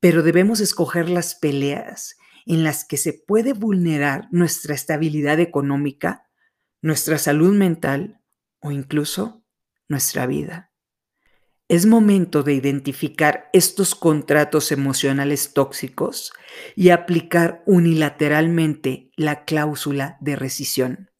pero 0.00 0.22
debemos 0.22 0.60
escoger 0.60 1.10
las 1.10 1.34
peleas 1.34 2.16
en 2.46 2.64
las 2.64 2.86
que 2.86 2.96
se 2.96 3.12
puede 3.12 3.52
vulnerar 3.52 4.26
nuestra 4.30 4.74
estabilidad 4.74 5.38
económica, 5.38 6.30
nuestra 6.80 7.18
salud 7.18 7.52
mental 7.54 8.22
o 8.60 8.70
incluso 8.70 9.44
nuestra 9.86 10.24
vida. 10.24 10.67
Es 11.68 11.84
momento 11.84 12.42
de 12.42 12.54
identificar 12.54 13.50
estos 13.52 13.94
contratos 13.94 14.72
emocionales 14.72 15.52
tóxicos 15.52 16.32
y 16.74 16.88
aplicar 16.88 17.62
unilateralmente 17.66 19.10
la 19.16 19.44
cláusula 19.44 20.16
de 20.22 20.34
rescisión. 20.34 21.10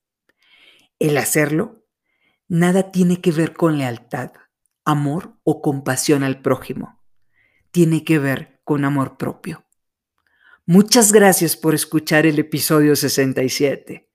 El 0.99 1.18
hacerlo, 1.18 1.84
nada 2.49 2.90
tiene 2.90 3.20
que 3.20 3.30
ver 3.30 3.53
con 3.53 3.76
lealtad, 3.76 4.32
amor 4.86 5.38
o 5.44 5.61
compasión 5.61 6.24
al 6.24 6.40
prójimo. 6.40 6.99
Tiene 7.70 8.03
que 8.03 8.18
ver 8.18 8.62
con 8.64 8.86
amor 8.86 9.18
propio. 9.18 9.66
Muchas 10.64 11.12
gracias 11.12 11.57
por 11.57 11.74
escuchar 11.74 12.24
el 12.24 12.38
episodio 12.38 12.96
67. 12.96 14.09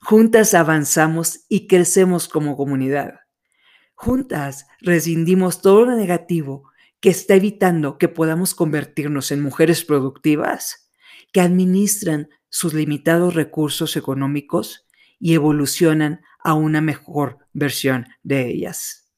Juntas 0.00 0.54
avanzamos 0.54 1.44
y 1.50 1.66
crecemos 1.66 2.28
como 2.28 2.56
comunidad. 2.56 3.25
Juntas 3.96 4.66
rescindimos 4.80 5.62
todo 5.62 5.86
lo 5.86 5.96
negativo 5.96 6.70
que 7.00 7.08
está 7.08 7.34
evitando 7.34 7.98
que 7.98 8.08
podamos 8.08 8.54
convertirnos 8.54 9.32
en 9.32 9.42
mujeres 9.42 9.84
productivas 9.84 10.90
que 11.32 11.40
administran 11.40 12.28
sus 12.48 12.74
limitados 12.74 13.34
recursos 13.34 13.96
económicos 13.96 14.86
y 15.18 15.34
evolucionan 15.34 16.20
a 16.38 16.54
una 16.54 16.80
mejor 16.80 17.38
versión 17.52 18.06
de 18.22 18.46
ellas. 18.46 19.10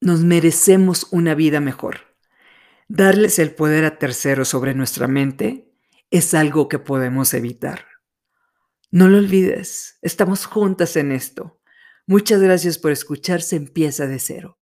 Nos 0.00 0.20
merecemos 0.20 1.06
una 1.10 1.34
vida 1.34 1.60
mejor. 1.60 2.16
Darles 2.88 3.38
el 3.38 3.54
poder 3.54 3.84
a 3.84 3.98
terceros 3.98 4.48
sobre 4.48 4.74
nuestra 4.74 5.06
mente 5.06 5.70
es 6.10 6.32
algo 6.34 6.68
que 6.68 6.78
podemos 6.78 7.34
evitar. 7.34 7.86
No 8.90 9.08
lo 9.08 9.18
olvides, 9.18 9.98
estamos 10.02 10.46
juntas 10.46 10.96
en 10.96 11.12
esto. 11.12 11.60
Muchas 12.06 12.42
gracias 12.42 12.76
por 12.76 12.92
escuchar 12.92 13.40
Se 13.40 13.56
empieza 13.56 14.06
de 14.06 14.18
cero. 14.18 14.52